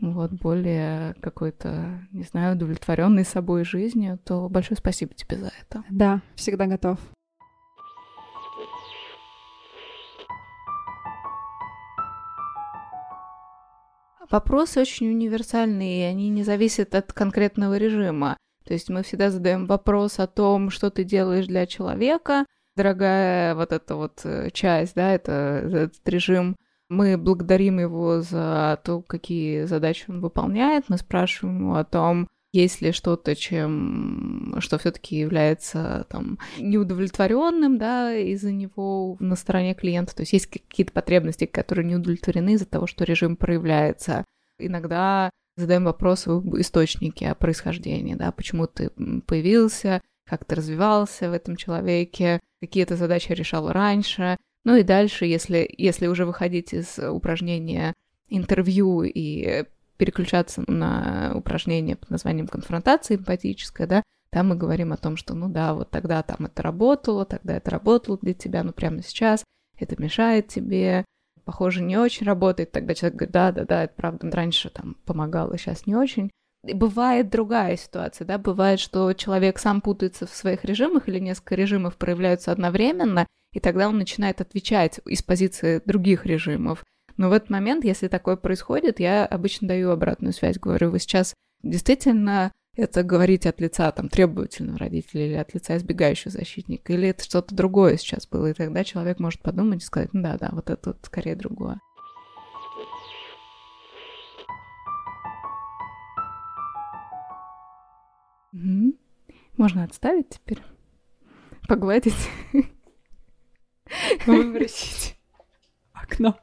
[0.00, 5.84] вот, более какой-то, не знаю, удовлетворенной собой жизнью, то большое спасибо тебе за это.
[5.90, 6.98] Да, всегда готов.
[14.32, 18.38] Вопросы очень универсальные, они не зависят от конкретного режима.
[18.64, 22.46] То есть мы всегда задаем вопрос о том, что ты делаешь для человека.
[22.74, 26.56] Дорогая вот эта вот э, часть, да, это этот режим,
[26.88, 30.88] мы благодарим его за то, какие задачи он выполняет.
[30.88, 38.14] Мы спрашиваем его о том, есть ли что-то, чем, что все-таки является там неудовлетворенным, да,
[38.14, 40.14] из-за него на стороне клиента.
[40.14, 44.26] То есть есть какие-то потребности, которые не удовлетворены из-за того, что режим проявляется.
[44.58, 48.90] Иногда задаем вопросы об источнике, о происхождении, да, почему ты
[49.26, 54.36] появился, как ты развивался в этом человеке, какие то задачи решал раньше.
[54.64, 57.94] Ну и дальше, если, если уже выходить из упражнения
[58.28, 59.64] интервью и
[60.02, 65.48] переключаться на упражнение под названием конфронтация эмпатическая, да, там мы говорим о том, что, ну
[65.48, 69.44] да, вот тогда там это работало, тогда это работало для тебя, но прямо сейчас
[69.78, 71.04] это мешает тебе,
[71.44, 75.94] похоже, не очень работает, тогда человек говорит, да-да-да, это правда, раньше там помогало, сейчас не
[75.94, 76.32] очень.
[76.66, 81.54] И бывает другая ситуация, да, бывает, что человек сам путается в своих режимах или несколько
[81.54, 86.82] режимов проявляются одновременно, и тогда он начинает отвечать из позиции других режимов.
[87.16, 91.34] Но в этот момент, если такое происходит, я обычно даю обратную связь, говорю, вы сейчас
[91.62, 97.22] действительно это говорить от лица там требовательного родителя или от лица избегающего защитника, или это
[97.22, 100.70] что-то другое сейчас было, и тогда человек может подумать и сказать, ну да, да, вот
[100.70, 101.78] это вот скорее другое.
[108.52, 108.94] Угу.
[109.56, 110.62] Можно отставить теперь,
[111.68, 112.28] погладить,
[114.26, 115.18] выбросить
[115.92, 116.38] окно.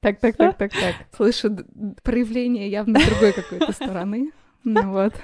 [0.00, 0.94] Так, так, так, так, так.
[1.16, 1.56] Слышу
[2.02, 4.32] проявление явно другой какой-то стороны.
[4.64, 5.14] Ну вот.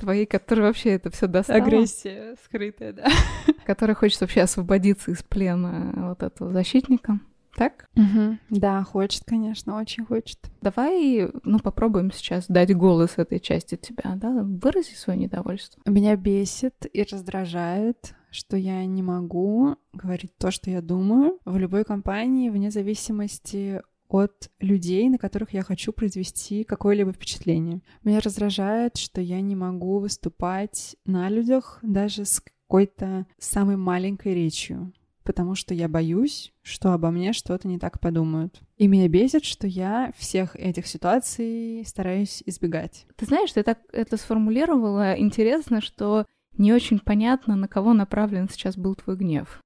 [0.00, 1.62] Твоей, которая вообще это все достала.
[1.62, 3.06] Агрессия скрытая, да.
[3.66, 7.20] Которая хочет вообще освободиться из плена вот этого защитника.
[7.54, 7.88] Так?
[7.94, 8.38] Угу.
[8.50, 10.38] Да, хочет, конечно, очень хочет.
[10.62, 14.42] Давай, ну, попробуем сейчас дать голос этой части тебя, да?
[14.42, 15.82] Вырази свое недовольство.
[15.84, 21.84] Меня бесит и раздражает что я не могу говорить то, что я думаю в любой
[21.84, 27.80] компании, вне зависимости от людей, на которых я хочу произвести какое-либо впечатление.
[28.02, 34.92] Меня раздражает, что я не могу выступать на людях даже с какой-то самой маленькой речью,
[35.22, 38.60] потому что я боюсь, что обо мне что-то не так подумают.
[38.76, 43.06] И меня бесит, что я всех этих ситуаций стараюсь избегать.
[43.16, 48.76] Ты знаешь, ты так это сформулировала интересно, что не очень понятно, на кого направлен сейчас
[48.76, 49.60] был твой гнев.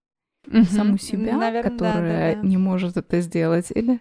[0.47, 0.65] Угу.
[0.65, 2.49] Саму себя, Наверное, которая да, да, да.
[2.49, 4.01] не может это сделать, или...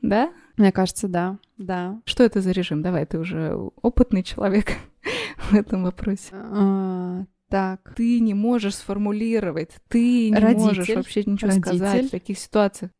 [0.00, 0.32] Да?
[0.56, 2.00] Мне кажется, да, да.
[2.04, 2.82] Что это за режим?
[2.82, 4.72] Давай, ты уже опытный человек
[5.36, 6.30] в этом вопросе.
[6.32, 7.94] А, так.
[7.94, 10.64] Ты не можешь сформулировать, ты не Родитель.
[10.64, 11.76] можешь вообще ничего Родитель.
[11.76, 12.90] сказать в таких ситуациях.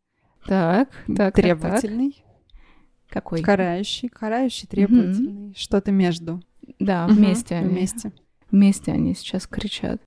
[0.46, 2.12] Так, так, Требовательный.
[2.12, 3.24] Так, так.
[3.24, 3.42] Какой?
[3.42, 5.48] Карающий, карающий, требовательный.
[5.48, 5.55] Угу.
[5.57, 6.42] Что-то между.
[6.78, 7.74] Да, вместе угу, они.
[7.74, 8.12] Вместе.
[8.52, 10.00] Вместе они сейчас кричат.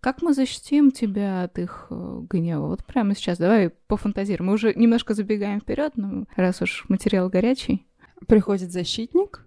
[0.00, 2.66] Как мы защитим тебя от их э, гнева?
[2.66, 3.38] Вот прямо сейчас.
[3.38, 4.48] Давай пофантазируем.
[4.48, 7.86] Мы уже немножко забегаем вперед, но раз уж материал горячий.
[8.28, 9.46] Приходит защитник,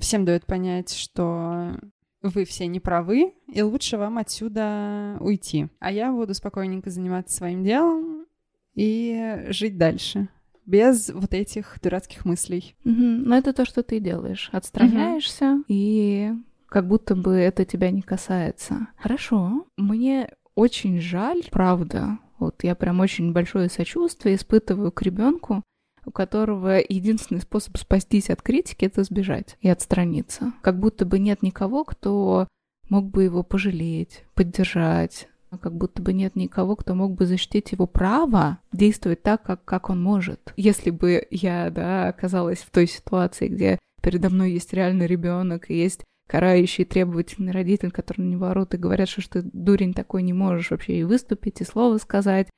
[0.00, 1.76] всем дает понять, что
[2.22, 5.68] вы все не правы, и лучше вам отсюда уйти.
[5.80, 8.26] А я буду спокойненько заниматься своим делом
[8.74, 10.28] и жить дальше
[10.64, 12.74] без вот этих дурацких мыслей.
[12.84, 12.94] Угу.
[12.94, 14.48] Но это то, что ты делаешь.
[14.52, 15.64] Отстраняешься угу.
[15.68, 16.32] и
[16.68, 18.88] как будто бы это тебя не касается.
[18.98, 19.66] Хорошо.
[19.76, 22.18] Мне очень жаль, правда.
[22.38, 25.62] Вот я прям очень большое сочувствие испытываю к ребенку,
[26.04, 30.52] у которого единственный способ спастись от критики это сбежать и отстраниться.
[30.62, 32.46] Как будто бы нет никого, кто
[32.88, 35.28] мог бы его пожалеть, поддержать.
[35.60, 39.90] Как будто бы нет никого, кто мог бы защитить его право действовать так, как, как
[39.90, 40.52] он может.
[40.56, 45.74] Если бы я, да, оказалась в той ситуации, где передо мной есть реальный ребенок и
[45.74, 50.22] есть карающий, требовательный родитель, который на него орут и говорят, что, что ты дурень такой
[50.22, 52.48] не можешь вообще и выступить, и слово сказать,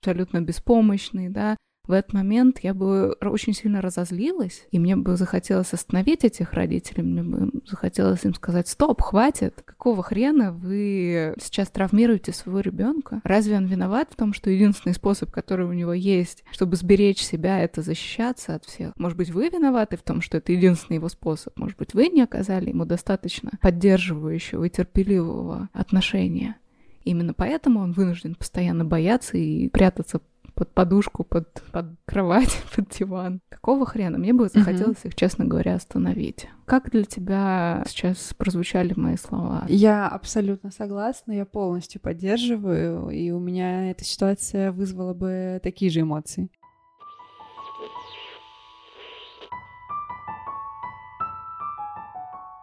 [0.00, 1.56] абсолютно беспомощный, да,
[1.88, 7.02] в этот момент я бы очень сильно разозлилась, и мне бы захотелось остановить этих родителей,
[7.02, 13.22] мне бы захотелось им сказать, стоп, хватит, какого хрена вы сейчас травмируете своего ребенка?
[13.24, 17.58] Разве он виноват в том, что единственный способ, который у него есть, чтобы сберечь себя,
[17.60, 18.92] это защищаться от всех?
[18.96, 21.58] Может быть, вы виноваты в том, что это единственный его способ?
[21.58, 26.56] Может быть, вы не оказали ему достаточно поддерживающего и терпеливого отношения?
[27.04, 30.20] Именно поэтому он вынужден постоянно бояться и прятаться
[30.58, 33.40] под подушку, под, под кровать, под диван.
[33.48, 34.18] Какого хрена?
[34.18, 36.48] Мне бы захотелось их, честно говоря, остановить.
[36.64, 39.64] Как для тебя сейчас прозвучали мои слова?
[39.68, 46.00] Я абсолютно согласна, я полностью поддерживаю, и у меня эта ситуация вызвала бы такие же
[46.00, 46.50] эмоции.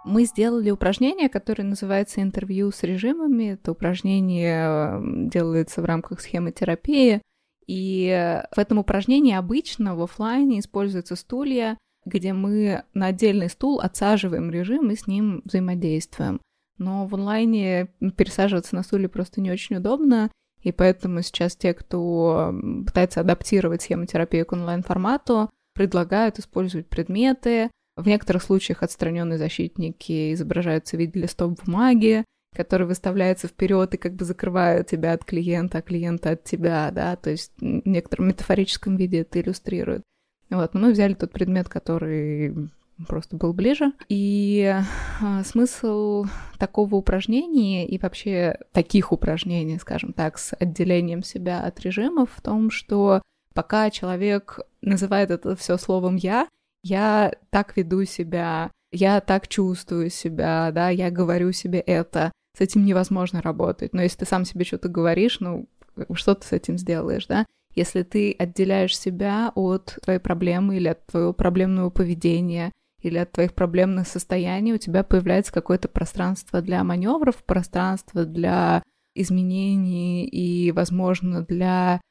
[0.03, 3.53] Мы сделали упражнение, которое называется интервью с режимами.
[3.53, 7.21] Это упражнение делается в рамках схемы терапии.
[7.67, 14.51] И в этом упражнении обычно в офлайне используются стулья, где мы на отдельный стул отсаживаем
[14.51, 16.39] режим и с ним взаимодействуем.
[16.77, 17.87] Но в онлайне
[18.17, 20.29] пересаживаться на стуле просто не очень удобно,
[20.61, 22.53] и поэтому сейчас те, кто
[22.85, 27.71] пытается адаптировать схему терапии к онлайн-формату, предлагают использовать предметы.
[27.95, 32.25] В некоторых случаях отстраненные защитники изображаются в виде листов бумаги,
[32.55, 37.15] который выставляется вперед и как бы закрывает тебя от клиента, а клиента от тебя, да,
[37.15, 40.03] то есть в некотором метафорическом виде это иллюстрирует.
[40.49, 42.69] Вот, но мы взяли тот предмет, который
[43.07, 43.91] просто был ближе.
[44.07, 44.73] И
[45.21, 46.25] а, смысл
[46.57, 52.71] такого упражнения и вообще таких упражнений, скажем так, с отделением себя от режимов в том,
[52.71, 53.21] что
[53.53, 56.47] пока человек называет это все словом «я»,
[56.83, 62.85] я так веду себя, я так чувствую себя, да, я говорю себе это, с этим
[62.85, 63.93] невозможно работать.
[63.93, 65.67] Но если ты сам себе что-то говоришь, ну,
[66.13, 67.45] что ты с этим сделаешь, да?
[67.75, 73.53] Если ты отделяешь себя от твоей проблемы или от твоего проблемного поведения, или от твоих
[73.53, 78.81] проблемных состояний, у тебя появляется какое-то пространство для маневров, пространство для
[79.13, 82.01] изменений и, возможно, для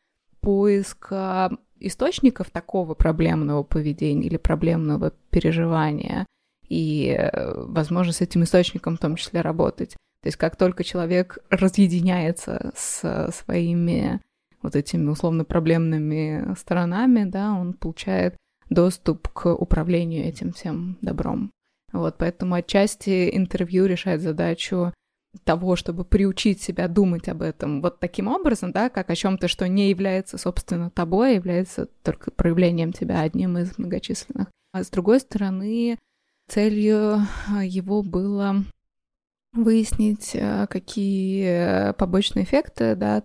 [0.40, 6.26] поиска источников такого проблемного поведения или проблемного переживания
[6.68, 9.96] и, возможно, с этим источником в том числе работать.
[10.24, 14.22] То есть как только человек разъединяется с своими
[14.62, 18.34] вот этими условно проблемными сторонами, да, он получает
[18.70, 21.50] доступ к управлению этим всем добром.
[21.92, 24.94] Вот, поэтому отчасти интервью решает задачу
[25.44, 29.68] того, чтобы приучить себя думать об этом вот таким образом, да, как о чем-то, что
[29.68, 34.48] не является, собственно, тобой, а является только проявлением тебя одним из многочисленных.
[34.72, 35.98] А с другой стороны,
[36.48, 37.26] целью
[37.62, 38.64] его было
[39.54, 43.22] выяснить, э, какие побочные эффекты да,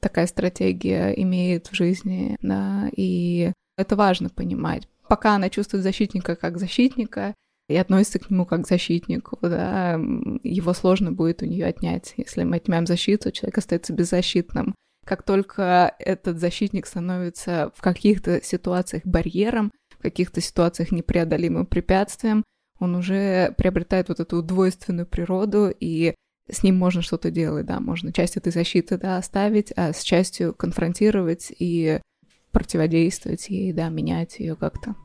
[0.00, 4.88] такая стратегия имеет в жизни, да, и это важно понимать.
[5.08, 7.34] Пока она чувствует защитника как защитника
[7.68, 9.94] и относится к нему как к защитнику, да,
[10.42, 12.14] его сложно будет у нее отнять.
[12.16, 14.74] Если мы отнимаем защиту, человек остается беззащитным.
[15.06, 22.44] Как только этот защитник становится в каких-то ситуациях барьером, в каких-то ситуациях непреодолимым препятствием,
[22.80, 26.14] он уже приобретает вот эту двойственную природу, и
[26.50, 30.54] с ним можно что-то делать, да, можно часть этой защиты, да, оставить, а с частью
[30.54, 32.00] конфронтировать и
[32.50, 34.96] противодействовать ей, да, менять ее как-то.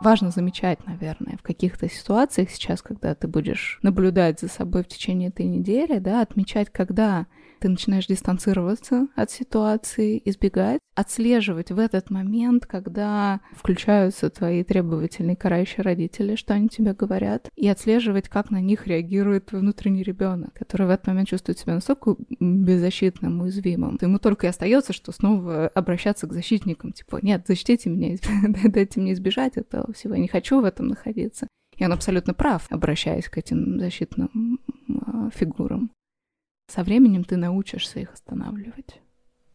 [0.00, 5.28] Важно замечать, наверное, в каких-то ситуациях сейчас, когда ты будешь наблюдать за собой в течение
[5.30, 7.26] этой недели, да, отмечать, когда
[7.58, 15.82] ты начинаешь дистанцироваться от ситуации, избегать, отслеживать в этот момент, когда включаются твои требовательные карающие
[15.82, 20.86] родители, что они тебе говорят, и отслеживать, как на них реагирует твой внутренний ребенок, который
[20.86, 23.98] в этот момент чувствует себя настолько беззащитным, уязвимым.
[24.00, 28.16] Ему только и остается, что снова обращаться к защитникам, типа, нет, защитите меня,
[28.64, 31.46] дайте мне избежать этого всего, я не хочу в этом находиться.
[31.76, 34.60] И он абсолютно прав, обращаясь к этим защитным
[35.06, 35.90] а, фигурам.
[36.68, 39.00] Со временем ты научишься их останавливать.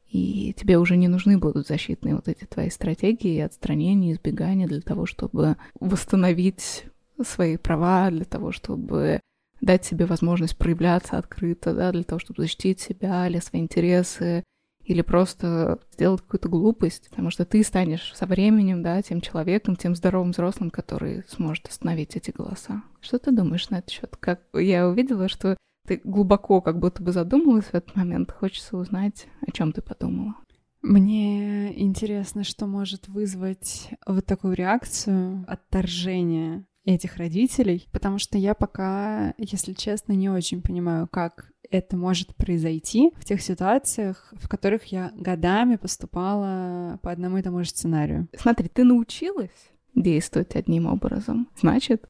[0.10, 5.06] И тебе уже не нужны будут защитные вот эти твои стратегии отстранения, избегания для того,
[5.06, 6.86] чтобы восстановить
[7.24, 9.20] свои права, для того, чтобы
[9.62, 14.44] дать себе возможность проявляться открыто, да, для того, чтобы защитить себя или свои интересы,
[14.84, 19.96] или просто сделать какую-то глупость, потому что ты станешь со временем, да, тем человеком, тем
[19.96, 22.84] здоровым взрослым, который сможет остановить эти голоса.
[23.02, 24.18] Что ты думаешь на этот счет?
[24.20, 25.56] Как я увидела, что
[25.88, 28.32] ты глубоко как будто бы задумалась в этот момент.
[28.32, 30.36] Хочется узнать, о чем ты подумала.
[30.82, 39.34] Мне интересно, что может вызвать вот такую реакцию отторжения этих родителей, потому что я пока,
[39.38, 45.12] если честно, не очень понимаю, как это может произойти в тех ситуациях, в которых я
[45.16, 48.28] годами поступала по одному и тому же сценарию.
[48.38, 52.08] Смотри, ты научилась действовать одним образом, значит,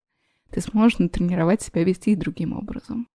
[0.50, 3.08] ты сможешь натренировать себя вести и другим образом.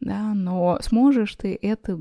[0.00, 2.00] Да, но сможешь ты это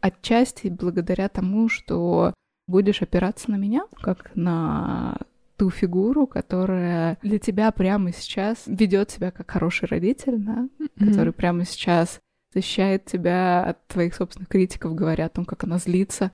[0.00, 2.34] отчасти благодаря тому, что
[2.66, 5.16] будешь опираться на меня, как на
[5.56, 11.08] ту фигуру, которая для тебя прямо сейчас ведет себя как хороший родитель, да, mm-hmm.
[11.08, 12.20] который прямо сейчас
[12.52, 16.32] защищает тебя от твоих собственных критиков, говоря о том, как она злится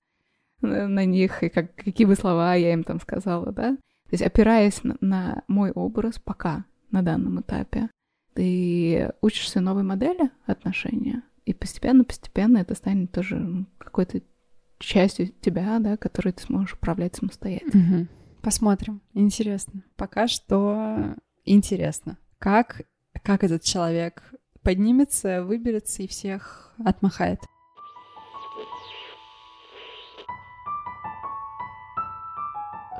[0.60, 3.76] на них и как, какие бы слова я им там сказала, да.
[3.76, 7.88] То есть опираясь на, на мой образ пока, на данном этапе,
[8.34, 14.22] ты учишься новой модели отношения, и постепенно-постепенно это станет тоже какой-то
[14.78, 17.98] частью тебя, да, которую ты сможешь управлять самостоятельно.
[17.98, 18.08] Угу.
[18.42, 19.02] Посмотрим.
[19.12, 19.84] Интересно.
[19.96, 21.14] Пока что
[21.44, 22.18] интересно.
[22.38, 22.82] Как,
[23.22, 24.22] как этот человек
[24.62, 27.40] поднимется, выберется и всех отмахает.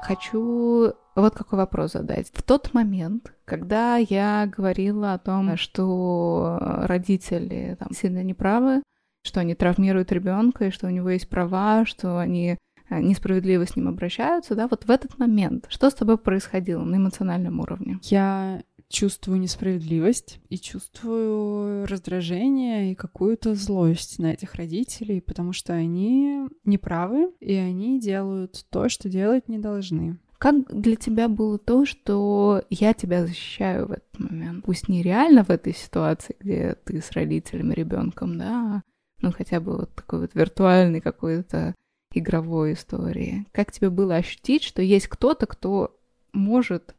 [0.03, 2.31] Хочу вот какой вопрос задать.
[2.33, 8.81] В тот момент, когда я говорила о том, что родители там, сильно неправы,
[9.25, 13.75] что они травмируют ребенка, и что у него есть права, что они э, несправедливо с
[13.75, 17.99] ним обращаются, да, вот в этот момент, что с тобой происходило на эмоциональном уровне?
[18.05, 26.47] Я чувствую несправедливость и чувствую раздражение и какую-то злость на этих родителей, потому что они
[26.65, 30.19] неправы, и они делают то, что делать не должны.
[30.41, 34.65] Как для тебя было то, что я тебя защищаю в этот момент?
[34.65, 38.83] Пусть не реально в этой ситуации, где ты с родителями, ребенком, да,
[39.21, 41.75] ну хотя бы вот такой вот виртуальной какой-то
[42.15, 43.47] игровой истории.
[43.53, 45.95] Как тебе было ощутить, что есть кто-то, кто
[46.33, 46.95] может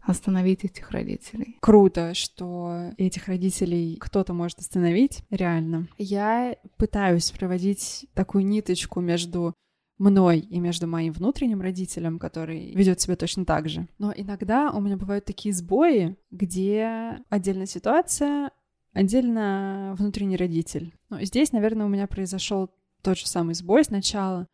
[0.00, 1.56] остановить этих родителей.
[1.60, 5.88] Круто, что этих родителей кто-то может остановить, реально.
[5.98, 9.52] Я пытаюсь проводить такую ниточку между
[9.98, 13.88] мной и между моим внутренним родителем, который ведет себя точно так же.
[13.98, 18.50] Но иногда у меня бывают такие сбои, где отдельная ситуация,
[18.92, 20.94] отдельно внутренний родитель.
[21.10, 22.70] Но здесь, наверное, у меня произошел
[23.02, 24.46] тот же самый сбой сначала,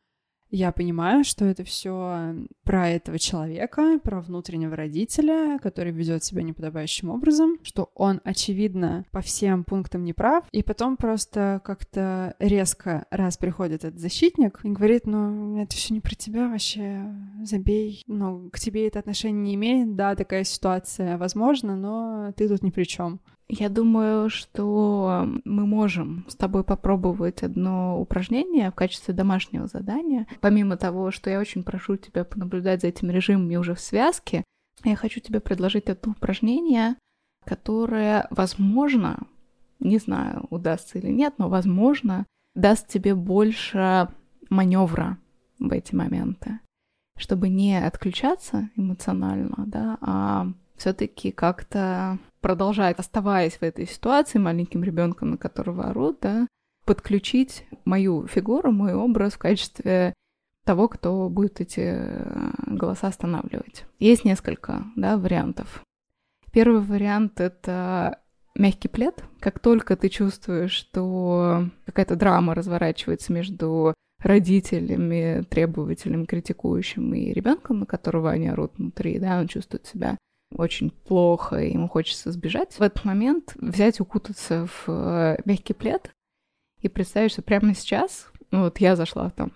[0.50, 2.34] я понимаю, что это все
[2.64, 9.20] про этого человека, про внутреннего родителя, который ведет себя неподобающим образом, что он, очевидно, по
[9.20, 15.06] всем пунктам не прав, и потом просто как-то резко раз приходит этот защитник и говорит,
[15.06, 17.04] ну, это все не про тебя вообще,
[17.42, 22.62] забей, ну, к тебе это отношение не имеет, да, такая ситуация возможна, но ты тут
[22.62, 23.20] ни при чем.
[23.52, 30.28] Я думаю, что мы можем с тобой попробовать одно упражнение в качестве домашнего задания.
[30.40, 34.44] Помимо того, что я очень прошу тебя понаблюдать за этими режимами уже в связке,
[34.84, 36.94] я хочу тебе предложить это упражнение,
[37.44, 39.18] которое, возможно,
[39.80, 44.08] не знаю, удастся или нет, но, возможно, даст тебе больше
[44.48, 45.18] маневра
[45.58, 46.60] в эти моменты,
[47.18, 55.32] чтобы не отключаться эмоционально, да, а все-таки как-то продолжать, оставаясь в этой ситуации маленьким ребенком,
[55.32, 56.46] на которого орут, да,
[56.86, 60.14] подключить мою фигуру, мой образ в качестве
[60.64, 63.84] того, кто будет эти э, голоса останавливать.
[63.98, 65.82] Есть несколько да, вариантов.
[66.50, 68.18] Первый вариант— это
[68.54, 69.22] мягкий плед.
[69.38, 77.86] Как только ты чувствуешь, что какая-то драма разворачивается между родителями, требователем, критикующим и ребенком, на
[77.86, 80.16] которого они орут внутри, да, он чувствует себя
[80.54, 86.10] очень плохо, и ему хочется сбежать, в этот момент взять, укутаться в э, мягкий плед
[86.80, 89.52] и представить, что прямо сейчас, ну вот я зашла там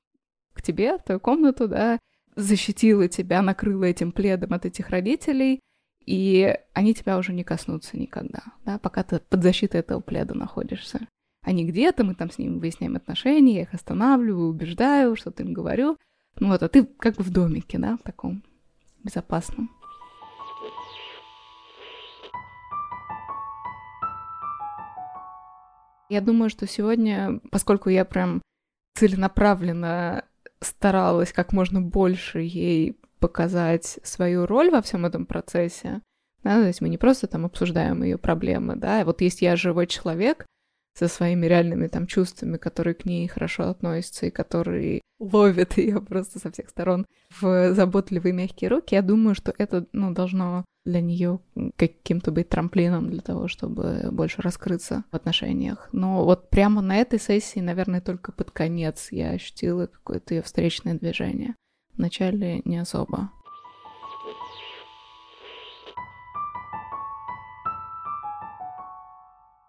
[0.53, 1.99] к тебе, в твою комнату, да,
[2.37, 5.61] защитила тебя, накрыла этим пледом от этих родителей,
[6.07, 11.09] и они тебя уже не коснутся никогда, да, пока ты под защитой этого пледа находишься.
[11.43, 15.99] Они где-то, мы там с ними выясняем отношения, я их останавливаю, убеждаю, что-то им говорю.
[16.41, 18.43] Ну вот, а ты как бы в домике, да, в таком
[19.03, 19.71] безопасном.
[26.09, 28.43] Я думаю, что сегодня, поскольку я прям
[28.95, 30.25] целенаправленно
[30.61, 36.01] старалась как можно больше ей показать свою роль во всем этом процессе,
[36.43, 39.87] да, то есть мы не просто там обсуждаем ее проблемы, да, вот есть я живой
[39.87, 40.47] человек,
[40.97, 46.39] со своими реальными там чувствами, которые к ней хорошо относятся и которые ловят ее просто
[46.39, 47.07] со всех сторон
[47.41, 51.41] в заботливые мягкие руки, я думаю, что это ну, должно для нее
[51.77, 55.89] каким-то быть трамплином для того, чтобы больше раскрыться в отношениях.
[55.93, 60.95] Но вот прямо на этой сессии, наверное, только под конец я ощутила какое-то ее встречное
[60.95, 61.55] движение.
[61.97, 63.31] Вначале не особо.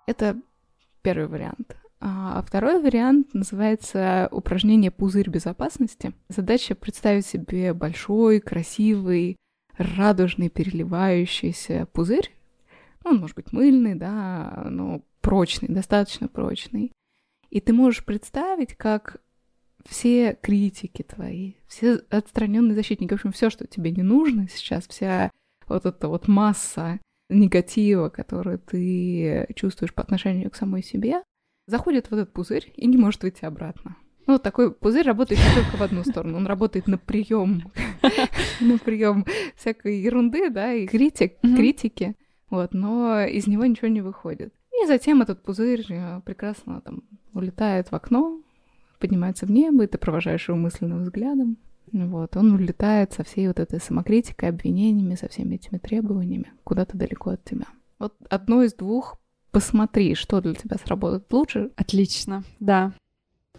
[0.07, 0.39] Это
[1.01, 1.78] первый вариант.
[1.99, 6.13] А второй вариант называется упражнение «Пузырь безопасности».
[6.30, 9.38] Задача представить себе большой, красивый,
[9.78, 12.32] радужный, переливающийся пузырь.
[13.03, 16.91] Ну, он может быть мыльный, да, но прочный, достаточно прочный.
[17.49, 19.21] И ты можешь представить, как
[19.86, 25.32] все критики твои, все отстраненные защитники, в общем, все, что тебе не нужно сейчас, вся
[25.67, 26.99] вот эта вот масса
[27.30, 31.23] негатива, который ты чувствуешь по отношению к самой себе,
[31.67, 33.95] заходит в этот пузырь и не может выйти обратно.
[34.28, 37.71] Ну, такой пузырь работает не только в одну сторону, он работает на прием,
[38.59, 42.15] на прием всякой ерунды, да, и критик, критики,
[42.49, 44.53] вот, но из него ничего не выходит.
[44.82, 47.03] И затем этот пузырь э, прекрасно там
[47.34, 48.41] улетает в окно,
[48.99, 51.57] поднимается в небо, и ты провожаешь его мысленным взглядом.
[51.91, 57.32] Вот, он улетает со всей вот этой самокритикой, обвинениями, со всеми этими требованиями куда-то далеко
[57.32, 57.65] от тебя.
[57.99, 59.17] Вот одно из двух
[59.51, 61.71] посмотри, что для тебя сработает лучше.
[61.78, 62.91] Отлично, да.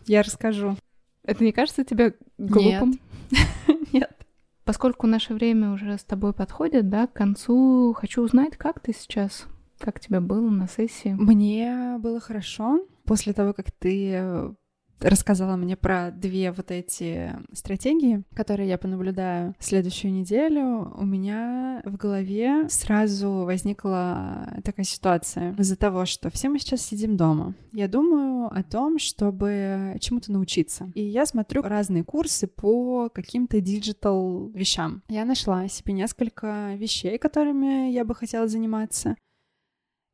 [0.06, 0.76] Я расскажу.
[1.24, 3.00] Это не кажется тебе глупым?
[3.30, 3.48] Нет.
[3.92, 4.26] Нет.
[4.64, 9.46] Поскольку наше время уже с тобой подходит, да, к концу хочу узнать, как ты сейчас,
[9.78, 11.14] как тебе было на сессии?
[11.18, 12.80] Мне было хорошо.
[13.04, 14.54] После того, как ты
[15.00, 21.96] рассказала мне про две вот эти стратегии, которые я понаблюдаю следующую неделю, у меня в
[21.96, 27.54] голове сразу возникла такая ситуация из-за того, что все мы сейчас сидим дома.
[27.72, 30.90] Я думаю о том, чтобы чему-то научиться.
[30.94, 35.02] И я смотрю разные курсы по каким-то диджитал вещам.
[35.08, 39.16] Я нашла себе несколько вещей, которыми я бы хотела заниматься.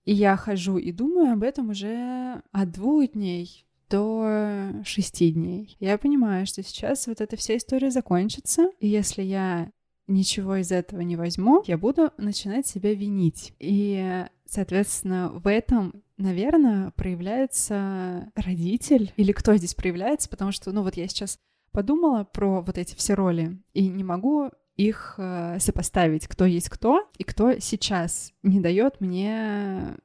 [0.05, 5.77] И я хожу и думаю об этом уже от двух дней до шести дней.
[5.79, 9.71] Я понимаю, что сейчас вот эта вся история закончится, и если я
[10.07, 13.55] ничего из этого не возьму, я буду начинать себя винить.
[13.59, 20.97] И, соответственно, в этом, наверное, проявляется родитель или кто здесь проявляется, потому что, ну вот
[20.97, 21.39] я сейчас
[21.71, 27.07] подумала про вот эти все роли и не могу их э, сопоставить, кто есть кто
[27.19, 29.97] и кто сейчас не дает мне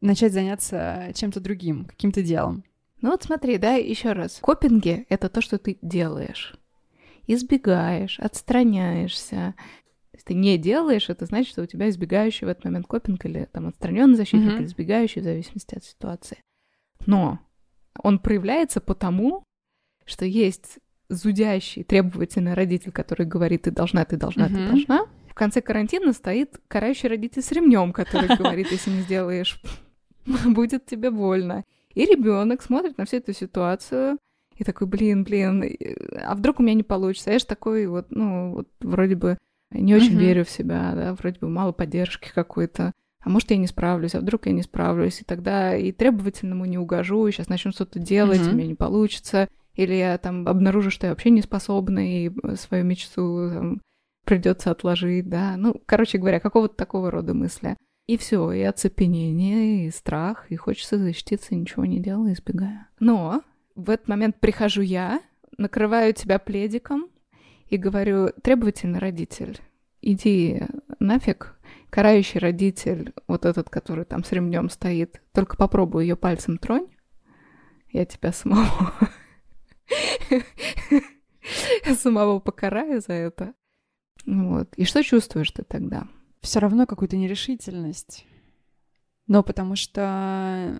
[0.00, 2.64] начать заняться чем-то другим, каким-то делом.
[3.02, 4.38] Ну вот смотри, да, еще раз.
[4.40, 6.54] Копинги— это то, что ты делаешь.
[7.26, 9.54] Избегаешь, отстраняешься.
[10.12, 13.48] Если ты не делаешь, это значит, что у тебя избегающий в этот момент копинг или
[13.52, 14.58] там отстраненный защитник, mm-hmm.
[14.58, 16.38] или избегающий в зависимости от ситуации.
[17.06, 17.38] Но
[18.02, 19.44] он проявляется потому,
[20.04, 20.78] что есть
[21.08, 24.54] зудящий, требовательный родитель, который говорит, ты должна, ты должна, mm-hmm.
[24.54, 25.06] ты должна.
[25.28, 29.60] В конце карантина стоит карающий родитель с ремнем, который говорит, если не сделаешь,
[30.44, 31.64] будет тебе больно.
[31.94, 34.18] И ребенок смотрит на всю эту ситуацию
[34.56, 35.64] и такой, блин, блин,
[36.22, 37.32] а вдруг у меня не получится?
[37.32, 39.38] Я же такой вот, ну, вот вроде бы
[39.70, 40.20] не очень uh-huh.
[40.20, 42.92] верю в себя, да, вроде бы мало поддержки какой-то.
[43.22, 46.78] А может, я не справлюсь, а вдруг я не справлюсь, и тогда и требовательному не
[46.78, 48.50] угожу, и сейчас начну что-то делать, uh-huh.
[48.50, 52.84] у меня не получится, или я там обнаружу, что я вообще не способна, и свою
[52.84, 53.80] мечту там,
[54.24, 55.56] придется отложить, да.
[55.56, 57.76] Ну, короче говоря, какого-то такого рода мысли.
[58.10, 62.88] И все, и оцепенение, и страх, и хочется защититься, ничего не делая, избегая.
[62.98, 63.44] Но
[63.76, 65.22] в этот момент прихожу я,
[65.58, 67.06] накрываю тебя пледиком
[67.68, 69.60] и говорю, требовательный родитель,
[70.02, 70.60] иди
[70.98, 71.56] нафиг,
[71.88, 76.88] карающий родитель, вот этот, который там с ремнем стоит, только попробуй ее пальцем тронь,
[77.92, 78.92] я тебя самого
[81.96, 83.54] самого покараю за это.
[84.26, 84.74] Вот.
[84.74, 86.08] И что чувствуешь ты тогда?
[86.40, 88.26] Все равно какую-то нерешительность.
[89.26, 90.78] Но потому что,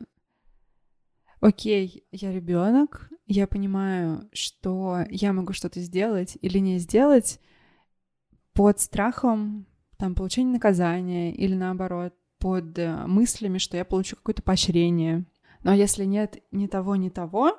[1.41, 7.41] окей, я ребенок, я понимаю, что я могу что-то сделать или не сделать
[8.53, 15.27] под страхом там получения наказания или наоборот под э, мыслями, что я получу какое-то поощрение.
[15.63, 17.59] Но если нет ни того, ни того,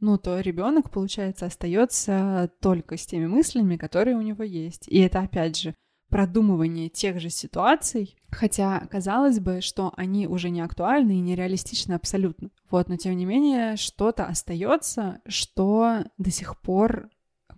[0.00, 4.88] ну, то ребенок, получается, остается только с теми мыслями, которые у него есть.
[4.88, 5.74] И это, опять же,
[6.12, 12.50] продумывание тех же ситуаций, хотя казалось бы, что они уже не актуальны и нереалистичны абсолютно.
[12.70, 17.08] Вот, но тем не менее что-то остается, что до сих пор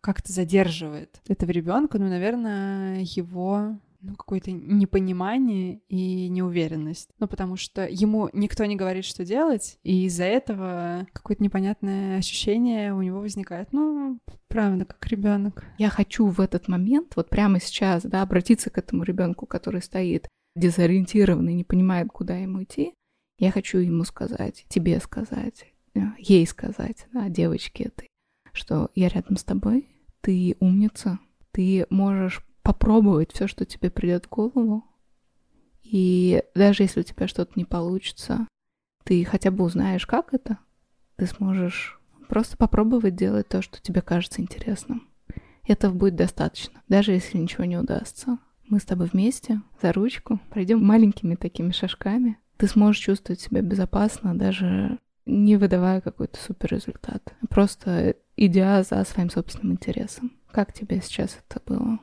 [0.00, 7.08] как-то задерживает этого ребенка, ну, наверное, его ну, какое-то непонимание и неуверенность.
[7.18, 12.94] Ну, потому что ему никто не говорит, что делать, и из-за этого какое-то непонятное ощущение
[12.94, 13.72] у него возникает.
[13.72, 15.64] Ну, правда, как ребенок.
[15.78, 20.28] Я хочу в этот момент, вот прямо сейчас, да, обратиться к этому ребенку, который стоит
[20.54, 22.94] дезориентированный, не понимает, куда ему идти.
[23.38, 28.08] Я хочу ему сказать, тебе сказать, э, ей сказать, да, девочке этой,
[28.52, 29.88] что я рядом с тобой,
[30.20, 31.18] ты умница,
[31.50, 34.84] ты можешь попробовать все, что тебе придет в голову.
[35.84, 38.48] И даже если у тебя что-то не получится,
[39.04, 40.58] ты хотя бы узнаешь, как это,
[41.16, 45.08] ты сможешь просто попробовать делать то, что тебе кажется интересным.
[45.68, 48.38] Этого будет достаточно, даже если ничего не удастся.
[48.66, 52.38] Мы с тобой вместе, за ручку, пройдем маленькими такими шажками.
[52.56, 57.34] Ты сможешь чувствовать себя безопасно, даже не выдавая какой-то супер результат.
[57.50, 60.32] Просто идя за своим собственным интересом.
[60.50, 61.98] Как тебе сейчас это было?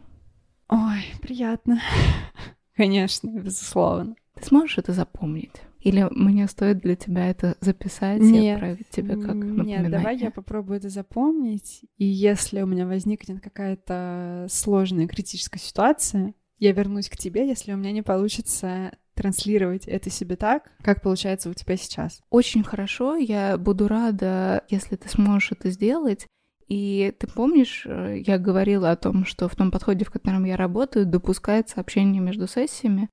[0.72, 1.82] Ой, приятно.
[2.76, 4.16] Конечно, безусловно.
[4.36, 5.52] Ты сможешь это запомнить?
[5.82, 9.80] Или мне стоит для тебя это записать нет, и отправить тебе как напоминание?
[9.80, 11.82] Нет, давай я попробую это запомнить.
[11.98, 17.78] И если у меня возникнет какая-то сложная критическая ситуация, я вернусь к тебе, если у
[17.78, 22.22] меня не получится транслировать это себе так, как получается у тебя сейчас.
[22.30, 26.28] Очень хорошо, я буду рада, если ты сможешь это сделать.
[26.72, 30.56] И ты помнишь, э, я говорила о том, что в том подходе, в котором я
[30.56, 33.10] работаю, допускается общение между сессиями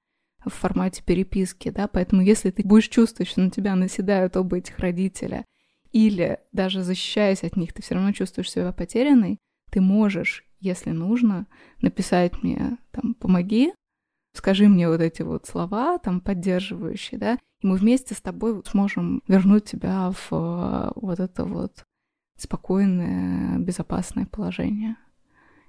[0.47, 4.79] в формате переписки, да, поэтому если ты будешь чувствовать, что на тебя наседают оба этих
[4.79, 5.45] родителя,
[5.91, 9.39] или даже защищаясь от них, ты все равно чувствуешь себя потерянной,
[9.73, 11.49] ты можешь, если нужно,
[11.81, 13.73] написать мне там «помоги»,
[14.35, 19.21] скажи мне вот эти вот слова, там, поддерживающие, да, и мы вместе с тобой сможем
[19.27, 21.83] вернуть тебя в э, вот это вот
[22.39, 24.97] спокойное, безопасное положение,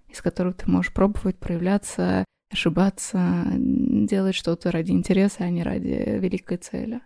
[0.08, 6.58] из которого ты можешь пробовать проявляться, ошибаться, делать что-то ради интереса, а не ради великой
[6.58, 7.02] цели.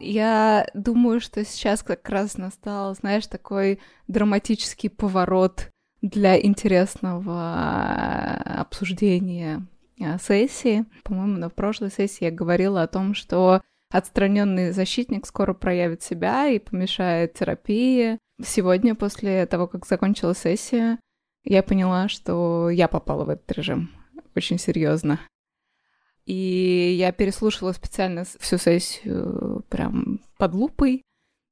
[0.00, 5.70] Я думаю, что сейчас как раз настал, знаешь, такой драматический поворот
[6.02, 9.73] для интересного обсуждения а,
[10.20, 10.84] сессии.
[11.02, 16.58] По-моему, на прошлой сессии я говорила о том, что отстраненный защитник скоро проявит себя и
[16.58, 18.18] помешает терапии.
[18.44, 20.98] Сегодня, после того, как закончилась сессия,
[21.44, 23.90] я поняла, что я попала в этот режим
[24.34, 25.20] очень серьезно.
[26.26, 31.02] И я переслушала специально всю сессию прям под лупой,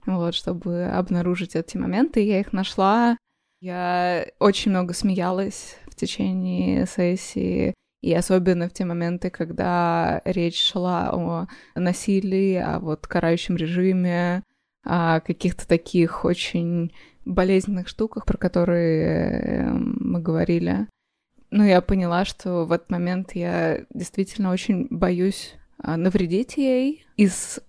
[0.07, 2.25] вот, чтобы обнаружить эти моменты.
[2.25, 3.17] Я их нашла.
[3.61, 7.75] Я очень много смеялась в течение сессии.
[8.03, 11.47] И особенно в те моменты, когда речь шла о
[11.77, 14.43] насилии, о вот карающем режиме,
[14.85, 16.93] о каких-то таких очень
[17.25, 20.89] болезненных штуках, про которые эм, мы говорили.
[21.53, 27.61] Ну, я поняла, что в этот момент я действительно очень боюсь а, навредить ей из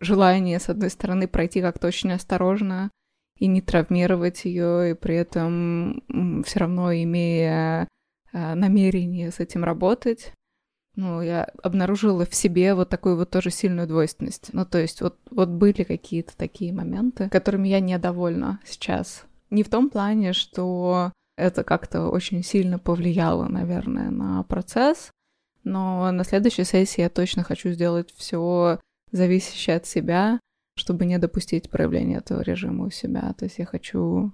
[0.00, 2.90] желания, с одной стороны, пройти как-то очень осторожно
[3.38, 6.02] и не травмировать ее, и при этом
[6.44, 7.86] все равно имея Э,
[8.34, 10.32] намерение с этим работать.
[10.96, 14.50] Ну, я обнаружила в себе вот такую вот тоже сильную двойственность.
[14.52, 19.24] Ну, то есть вот, вот были какие-то такие моменты, которыми я недовольна сейчас.
[19.50, 25.10] Не в том плане, что это как-то очень сильно повлияло, наверное, на процесс,
[25.64, 28.78] но на следующей сессии я точно хочу сделать все
[29.10, 30.38] зависящее от себя,
[30.76, 33.32] чтобы не допустить проявления этого режима у себя.
[33.38, 34.32] То есть я хочу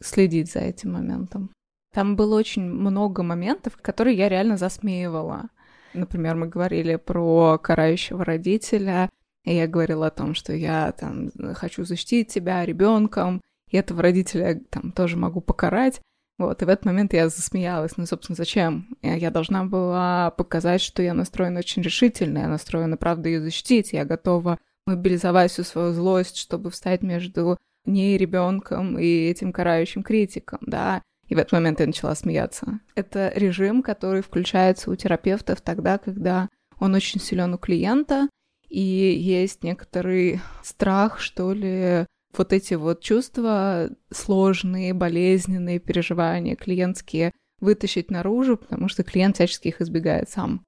[0.00, 1.50] следить за этим моментом.
[1.92, 5.50] Там было очень много моментов, которые я реально засмеивала.
[5.94, 9.10] Например, мы говорили про карающего родителя,
[9.44, 14.60] и я говорила о том, что я там хочу защитить тебя ребенком, и этого родителя
[14.70, 16.00] там тоже могу покарать.
[16.38, 17.96] Вот, и в этот момент я засмеялась.
[17.96, 18.96] Ну, собственно, зачем?
[19.02, 24.04] Я должна была показать, что я настроена очень решительно, я настроена, правда, ее защитить, я
[24.04, 31.02] готова мобилизовать всю свою злость, чтобы встать между ней, ребенком и этим карающим критиком, да.
[31.32, 32.80] И в этот момент я начала смеяться.
[32.94, 38.28] Это режим, который включается у терапевтов тогда, когда он очень силен у клиента,
[38.68, 42.04] и есть некоторый страх, что ли,
[42.36, 49.80] вот эти вот чувства сложные, болезненные переживания клиентские вытащить наружу, потому что клиент всячески их
[49.80, 50.66] избегает сам.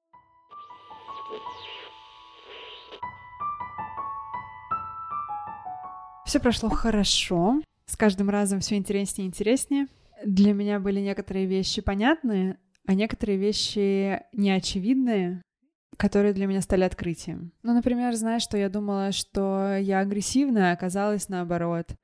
[6.24, 7.60] Все прошло хорошо.
[7.84, 9.88] С каждым разом все интереснее и интереснее
[10.24, 15.42] для меня были некоторые вещи понятные, а некоторые вещи неочевидные,
[15.96, 17.52] которые для меня стали открытием.
[17.62, 21.94] Ну, например, знаешь, что я думала, что я агрессивная, а оказалось наоборот.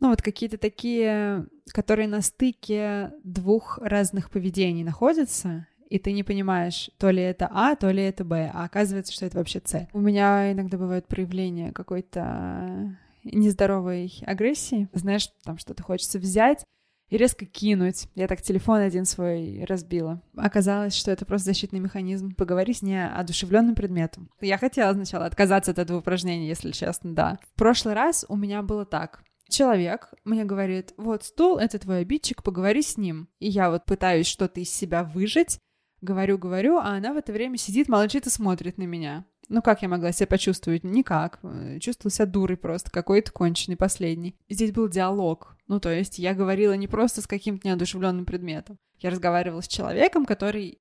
[0.00, 6.90] Ну, вот какие-то такие, которые на стыке двух разных поведений находятся, и ты не понимаешь,
[6.98, 9.88] то ли это А, то ли это Б, а оказывается, что это вообще С.
[9.92, 14.88] У меня иногда бывают проявления какой-то нездоровой агрессии.
[14.92, 16.64] Знаешь, там что-то хочется взять,
[17.12, 18.08] и резко кинуть.
[18.14, 20.22] Я так телефон один свой разбила.
[20.34, 22.34] Оказалось, что это просто защитный механизм.
[22.34, 24.30] Поговори с неодушевленным предметом.
[24.40, 27.38] Я хотела сначала отказаться от этого упражнения, если честно, да.
[27.54, 29.22] В прошлый раз у меня было так.
[29.50, 33.28] Человек мне говорит, вот стул— это твой обидчик, поговори с ним.
[33.40, 35.58] И я вот пытаюсь что-то из себя выжить,
[36.00, 39.26] говорю, говорю, а она в это время сидит, молчит и смотрит на меня.
[39.48, 40.84] Ну, как я могла себя почувствовать?
[40.84, 41.40] Никак.
[41.80, 44.36] Чувствовала себя дурой просто, какой-то конченый последний.
[44.48, 45.56] Здесь был диалог.
[45.68, 48.78] Ну, то есть я говорила не просто с каким-то неодушевленным предметом.
[48.98, 50.78] Я разговаривала с человеком, который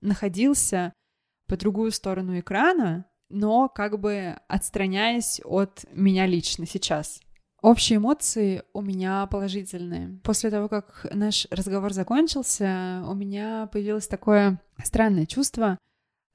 [0.00, 0.92] находился
[1.46, 7.20] по другую сторону экрана, но как бы отстраняясь от меня лично сейчас.
[7.62, 10.20] Общие эмоции у меня положительные.
[10.22, 15.78] После того, как наш разговор закончился, у меня появилось такое странное чувство,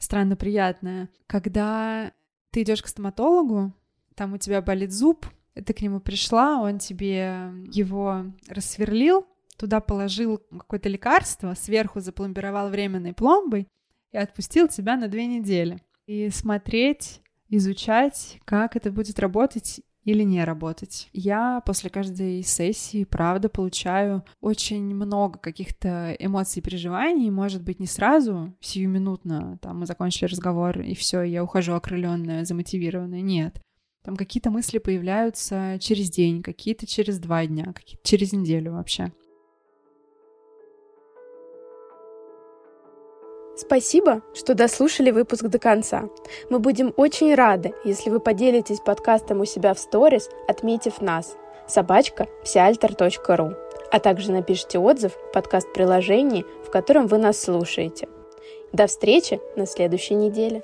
[0.01, 2.11] странно приятное, когда
[2.49, 3.73] ты идешь к стоматологу,
[4.15, 9.27] там у тебя болит зуб, ты к нему пришла, он тебе его рассверлил,
[9.57, 13.67] туда положил какое-то лекарство, сверху запломбировал временной пломбой
[14.11, 15.79] и отпустил тебя на две недели.
[16.07, 21.09] И смотреть, изучать, как это будет работать или не работать.
[21.13, 27.87] Я после каждой сессии, правда, получаю очень много каких-то эмоций и переживаний, может быть, не
[27.87, 33.61] сразу, сиюминутно, там, мы закончили разговор, и все, я ухожу окрыленная, замотивированная, нет.
[34.03, 39.11] Там какие-то мысли появляются через день, какие-то через два дня, какие-то через неделю вообще.
[43.55, 46.09] Спасибо, что дослушали выпуск до конца.
[46.49, 51.35] Мы будем очень рады, если вы поделитесь подкастом у себя в сторис, отметив нас
[51.67, 53.53] собачка псиальтер.ру,
[53.91, 58.07] а также напишите отзыв в подкаст-приложении, в котором вы нас слушаете.
[58.73, 60.63] До встречи на следующей неделе.